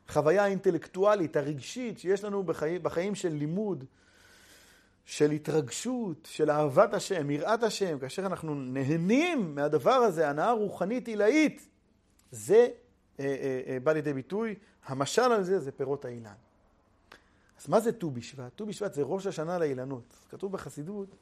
החוויה 0.09 0.45
האינטלקטואלית, 0.45 1.37
הרגשית, 1.37 1.99
שיש 1.99 2.25
לנו 2.25 2.43
בחיים, 2.43 2.83
בחיים 2.83 3.15
של 3.15 3.33
לימוד, 3.33 3.85
של 5.05 5.31
התרגשות, 5.31 6.29
של 6.31 6.51
אהבת 6.51 6.95
השם, 6.95 7.31
יראת 7.31 7.63
השם, 7.63 7.99
כאשר 7.99 8.27
אנחנו 8.27 8.55
נהנים 8.55 9.55
מהדבר 9.55 9.91
הזה, 9.91 10.29
הנאה 10.29 10.53
רוחנית 10.53 11.09
עילאית, 11.09 11.69
זה 12.31 12.69
אה, 13.21 13.25
אה, 13.25 13.61
אה, 13.67 13.81
בא 13.81 13.93
לידי 13.93 14.13
ביטוי, 14.13 14.55
המשל 14.87 15.23
על 15.23 15.43
זה 15.43 15.61
זה 15.61 15.73
פירות 15.73 16.05
האילן. 16.05 16.35
אז 17.61 17.69
מה 17.69 17.81
זה 17.81 17.93
ט"ו 17.93 18.11
בשבט? 18.11 18.53
ט"ו 18.57 18.67
בשבט 18.67 18.95
זה 18.95 19.03
ראש 19.03 19.27
השנה 19.27 19.59
לאילנות. 19.59 20.17
כתוב 20.31 20.53
בחסידות 20.53 21.17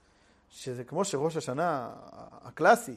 שזה 0.51 0.85
כמו 0.85 1.05
שראש 1.05 1.37
השנה 1.37 1.93
הקלאסי, 2.43 2.97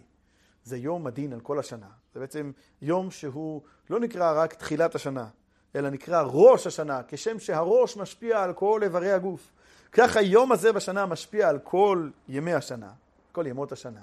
זה 0.68 0.78
יום 0.78 1.08
הדין 1.08 1.34
על 1.34 1.40
כל 1.40 1.60
השנה. 1.60 1.88
זה 2.14 2.20
בעצם 2.20 2.52
יום 2.82 3.12
שהוא 3.12 3.62
לא 3.90 4.00
נקרא 4.00 4.44
רק 4.44 4.54
תחילת 4.54 4.96
השנה, 4.96 5.28
אלא 5.76 5.90
נקרא 5.90 6.24
ראש 6.26 6.68
השנה, 6.68 7.02
כשם 7.08 7.40
שהראש 7.40 7.98
משפיע 7.98 8.44
על 8.44 8.54
כל 8.54 8.80
איברי 8.84 9.12
הגוף. 9.12 9.52
כך 9.92 10.18
היום 10.18 10.52
הזה 10.52 10.74
בשנה 10.74 11.06
משפיע 11.06 11.50
על 11.50 11.60
כל 11.60 12.10
ימי 12.28 12.54
השנה, 12.54 12.90
כל 13.32 13.48
ימות 13.48 13.72
השנה. 13.72 14.02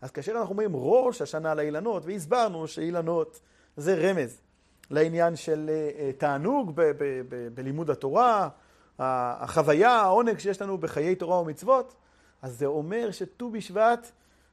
אז 0.00 0.10
כאשר 0.10 0.32
אנחנו 0.32 0.50
אומרים 0.50 0.70
ראש 0.74 1.22
השנה 1.22 1.54
לאילנות, 1.54 2.06
והסברנו 2.06 2.68
שאילנות 2.68 3.40
זה 3.76 3.94
רמז 3.94 4.40
לעניין 4.90 5.36
של 5.36 5.70
אה, 5.70 5.90
אה, 5.98 6.12
תענוג 6.12 6.72
בלימוד 7.54 7.90
התורה, 7.90 8.48
החוויה, 8.98 9.90
העונג 9.90 10.38
שיש 10.38 10.62
לנו 10.62 10.78
בחיי 10.78 11.14
תורה 11.14 11.40
ומצוות, 11.40 11.94
אז 12.42 12.58
זה 12.58 12.66
אומר 12.66 13.10
שט"ו 13.10 13.50
בשבט 13.50 14.10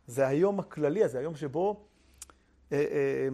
זה 0.07 0.27
היום 0.27 0.59
הכללי, 0.59 1.07
זה 1.07 1.19
היום 1.19 1.35
שבו 1.35 1.85
אה, 2.71 2.77
אה, 2.77 3.27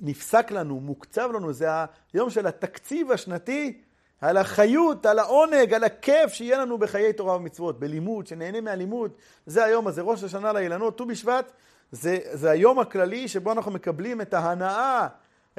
נפסק 0.00 0.50
לנו, 0.50 0.80
מוקצב 0.80 1.30
לנו, 1.34 1.52
זה 1.52 1.68
היום 2.12 2.30
של 2.30 2.46
התקציב 2.46 3.12
השנתי 3.12 3.82
על 4.20 4.36
החיות, 4.36 5.06
על 5.06 5.18
העונג, 5.18 5.74
על 5.74 5.84
הכיף 5.84 6.32
שיהיה 6.32 6.58
לנו 6.58 6.78
בחיי 6.78 7.12
תורה 7.12 7.36
ומצוות, 7.36 7.80
בלימוד, 7.80 8.26
שנהנה 8.26 8.60
מהלימוד. 8.60 9.12
זה 9.46 9.64
היום 9.64 9.86
הזה, 9.86 10.02
ראש 10.02 10.24
השנה 10.24 10.52
לאילנות, 10.52 10.98
ט"ו 10.98 11.06
בשבט, 11.06 11.52
זה, 11.92 12.18
זה 12.32 12.50
היום 12.50 12.78
הכללי 12.78 13.28
שבו 13.28 13.52
אנחנו 13.52 13.70
מקבלים 13.70 14.20
את 14.20 14.34
ההנאה, 14.34 15.08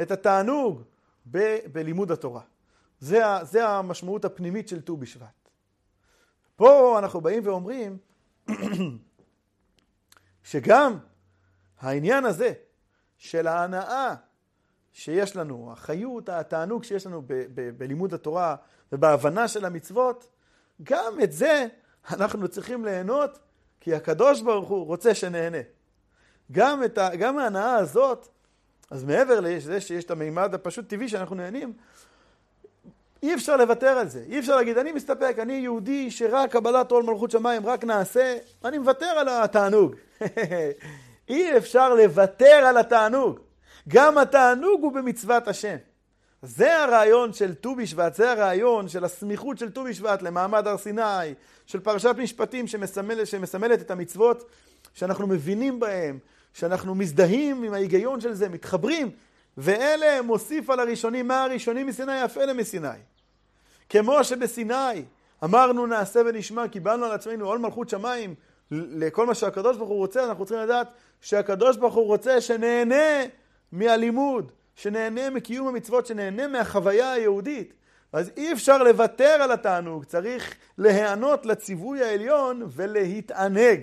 את 0.01 0.11
התענוג 0.11 0.81
ב, 1.31 1.57
בלימוד 1.71 2.11
התורה. 2.11 2.41
זה, 2.99 3.21
זה 3.41 3.67
המשמעות 3.67 4.25
הפנימית 4.25 4.67
של 4.67 4.81
ט"ו 4.81 4.97
בשבט. 4.97 5.49
פה 6.55 6.99
אנחנו 6.99 7.21
באים 7.21 7.43
ואומרים 7.45 7.97
שגם 10.53 10.97
העניין 11.79 12.25
הזה 12.25 12.53
של 13.17 13.47
ההנאה 13.47 14.13
שיש 14.91 15.35
לנו, 15.35 15.71
החיות, 15.71 16.29
התענוג 16.29 16.83
שיש 16.83 17.07
לנו 17.07 17.21
ב- 17.21 17.27
ב- 17.27 17.69
בלימוד 17.77 18.13
התורה 18.13 18.55
ובהבנה 18.91 19.47
של 19.47 19.65
המצוות, 19.65 20.27
גם 20.83 21.13
את 21.23 21.31
זה 21.31 21.67
אנחנו 22.09 22.47
צריכים 22.47 22.85
ליהנות, 22.85 23.39
כי 23.79 23.95
הקדוש 23.95 24.41
ברוך 24.41 24.69
הוא 24.69 24.85
רוצה 24.85 25.15
שנהנה. 25.15 25.57
גם, 26.51 26.81
ה, 26.97 27.15
גם 27.15 27.37
ההנאה 27.37 27.75
הזאת, 27.75 28.27
אז 28.91 29.03
מעבר 29.03 29.39
לזה 29.39 29.81
שיש 29.81 30.03
את 30.03 30.11
המימד 30.11 30.53
הפשוט 30.53 30.89
טבעי 30.89 31.09
שאנחנו 31.09 31.35
נהנים, 31.35 31.73
אי 33.23 33.33
אפשר 33.33 33.57
לוותר 33.57 33.87
על 33.87 34.09
זה. 34.09 34.23
אי 34.29 34.39
אפשר 34.39 34.55
להגיד, 34.55 34.77
אני 34.77 34.91
מסתפק, 34.91 35.35
אני 35.39 35.53
יהודי 35.53 36.11
שרק 36.11 36.51
קבלת 36.51 36.91
עול 36.91 37.03
מלכות 37.03 37.31
שמיים, 37.31 37.65
רק 37.65 37.83
נעשה, 37.83 38.37
אני 38.65 38.77
מוותר 38.77 39.05
על 39.05 39.29
התענוג. 39.29 39.95
אי 41.29 41.57
אפשר 41.57 41.93
לוותר 41.93 42.45
על 42.45 42.77
התענוג. 42.77 43.39
גם 43.87 44.17
התענוג 44.17 44.83
הוא 44.83 44.93
במצוות 44.93 45.47
השם. 45.47 45.75
זה 46.41 46.83
הרעיון 46.83 47.33
של 47.33 47.55
ט"ו 47.55 47.75
בשבט, 47.75 48.15
זה 48.15 48.31
הרעיון 48.31 48.89
של 48.89 49.05
הסמיכות 49.05 49.57
של 49.57 49.71
ט"ו 49.71 49.83
בשבט 49.83 50.21
למעמד 50.21 50.67
הר 50.67 50.77
סיני, 50.77 51.33
של 51.65 51.79
פרשת 51.79 52.15
משפטים 52.17 52.67
שמסמל, 52.67 53.25
שמסמלת 53.25 53.81
את 53.81 53.91
המצוות 53.91 54.49
שאנחנו 54.93 55.27
מבינים 55.27 55.79
בהם, 55.79 56.19
שאנחנו 56.53 56.95
מזדהים 56.95 57.63
עם 57.63 57.73
ההיגיון 57.73 58.21
של 58.21 58.33
זה, 58.33 58.49
מתחברים, 58.49 59.11
ואלה 59.57 60.21
מוסיף 60.21 60.69
על 60.69 60.79
הראשונים, 60.79 61.27
מה 61.27 61.43
הראשונים 61.43 61.87
מסיני 61.87 62.25
אף 62.25 62.37
אלה 62.37 62.53
מסיני. 62.53 63.12
כמו 63.93 64.23
שבסיני 64.23 65.03
אמרנו 65.43 65.85
נעשה 65.85 66.21
ונשמע, 66.25 66.67
קיבלנו 66.67 67.05
על 67.05 67.11
עצמנו 67.11 67.45
עול 67.45 67.57
מלכות 67.57 67.89
שמיים 67.89 68.35
לכל 68.71 69.25
מה 69.25 69.35
שהקדוש 69.35 69.77
ברוך 69.77 69.89
הוא 69.89 69.97
רוצה, 69.97 70.25
אנחנו 70.25 70.45
צריכים 70.45 70.63
לדעת 70.63 70.87
שהקדוש 71.21 71.77
ברוך 71.77 71.93
הוא 71.93 72.05
רוצה 72.05 72.41
שנהנה 72.41 73.23
מהלימוד, 73.71 74.51
שנהנה 74.75 75.29
מקיום 75.29 75.67
המצוות, 75.67 76.05
שנהנה 76.05 76.47
מהחוויה 76.47 77.11
היהודית. 77.11 77.73
אז 78.13 78.31
אי 78.37 78.53
אפשר 78.53 78.83
לוותר 78.83 79.37
על 79.41 79.51
התענוג, 79.51 80.05
צריך 80.05 80.55
להיענות 80.77 81.45
לציווי 81.45 82.03
העליון 82.03 82.63
ולהתענג. 82.67 83.79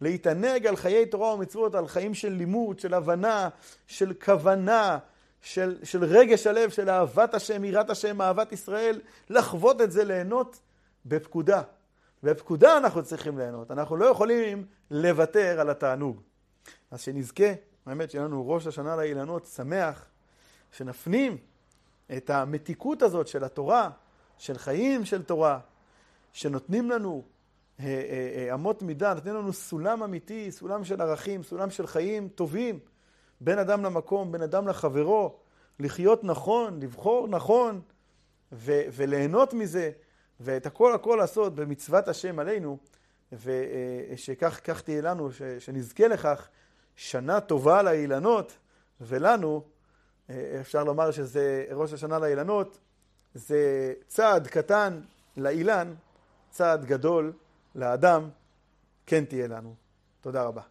להתענג 0.00 0.66
על 0.66 0.76
חיי 0.76 1.06
תורה 1.06 1.34
ומצוות, 1.34 1.74
על 1.74 1.88
חיים 1.88 2.14
של 2.14 2.32
לימוד, 2.32 2.78
של 2.78 2.94
הבנה, 2.94 3.48
של 3.86 4.12
כוונה, 4.24 4.98
של, 5.42 5.78
של 5.82 6.04
רגש 6.04 6.46
הלב, 6.46 6.70
של 6.70 6.90
אהבת 6.90 7.34
השם, 7.34 7.64
יראת 7.64 7.90
השם, 7.90 8.20
אהבת 8.20 8.52
ישראל, 8.52 9.00
לחוות 9.30 9.80
את 9.80 9.92
זה, 9.92 10.04
ליהנות 10.04 10.60
בפקודה. 11.06 11.62
בפקודה 12.22 12.76
אנחנו 12.76 13.02
צריכים 13.02 13.38
ליהנות, 13.38 13.70
אנחנו 13.70 13.96
לא 13.96 14.04
יכולים 14.04 14.66
לוותר 14.90 15.60
על 15.60 15.70
התענוג. 15.70 16.20
אז 16.90 17.00
שנזכה, 17.00 17.52
האמת 17.86 18.10
שיהיה 18.10 18.24
לנו 18.24 18.50
ראש 18.50 18.66
השנה 18.66 18.96
לאילנות 18.96 19.46
שמח, 19.46 20.06
שנפנים 20.72 21.36
את 22.16 22.30
המתיקות 22.30 23.02
הזאת 23.02 23.28
של 23.28 23.44
התורה, 23.44 23.90
של 24.38 24.58
חיים 24.58 25.04
של 25.04 25.22
תורה, 25.22 25.58
שנותנים 26.32 26.90
לנו 26.90 27.22
אה, 27.80 27.84
אה, 27.84 28.48
אה, 28.48 28.54
אמות 28.54 28.82
מידה, 28.82 29.14
נותנים 29.14 29.34
לנו 29.34 29.52
סולם 29.52 30.02
אמיתי, 30.02 30.52
סולם 30.52 30.84
של 30.84 31.00
ערכים, 31.00 31.42
סולם 31.42 31.70
של 31.70 31.86
חיים 31.86 32.28
טובים, 32.28 32.78
בין 33.40 33.58
אדם 33.58 33.84
למקום, 33.84 34.32
בין 34.32 34.42
אדם 34.42 34.68
לחברו, 34.68 35.36
לחיות 35.78 36.24
נכון, 36.24 36.80
לבחור 36.80 37.28
נכון 37.28 37.80
ו- 38.52 38.82
וליהנות 38.92 39.54
מזה, 39.54 39.90
ואת 40.40 40.66
הכל 40.66 40.94
הכל 40.94 41.16
לעשות 41.20 41.54
במצוות 41.54 42.08
השם 42.08 42.38
עלינו, 42.38 42.78
ושכך 43.32 44.80
תהיה 44.84 45.02
לנו, 45.02 45.32
ש- 45.32 45.42
שנזכה 45.42 46.08
לכך 46.08 46.48
שנה 46.96 47.40
טובה 47.40 47.82
לאילנות, 47.82 48.58
ולנו, 49.00 49.62
אפשר 50.60 50.84
לומר 50.84 51.10
שזה 51.10 51.64
ראש 51.72 51.92
השנה 51.92 52.18
לאילנות, 52.18 52.78
זה 53.34 53.92
צעד 54.06 54.46
קטן 54.46 55.00
לאילן, 55.36 55.94
צעד 56.50 56.84
גדול 56.84 57.32
לאדם, 57.74 58.30
כן 59.06 59.24
תהיה 59.24 59.46
לנו. 59.46 59.74
תודה 60.20 60.42
רבה. 60.42 60.62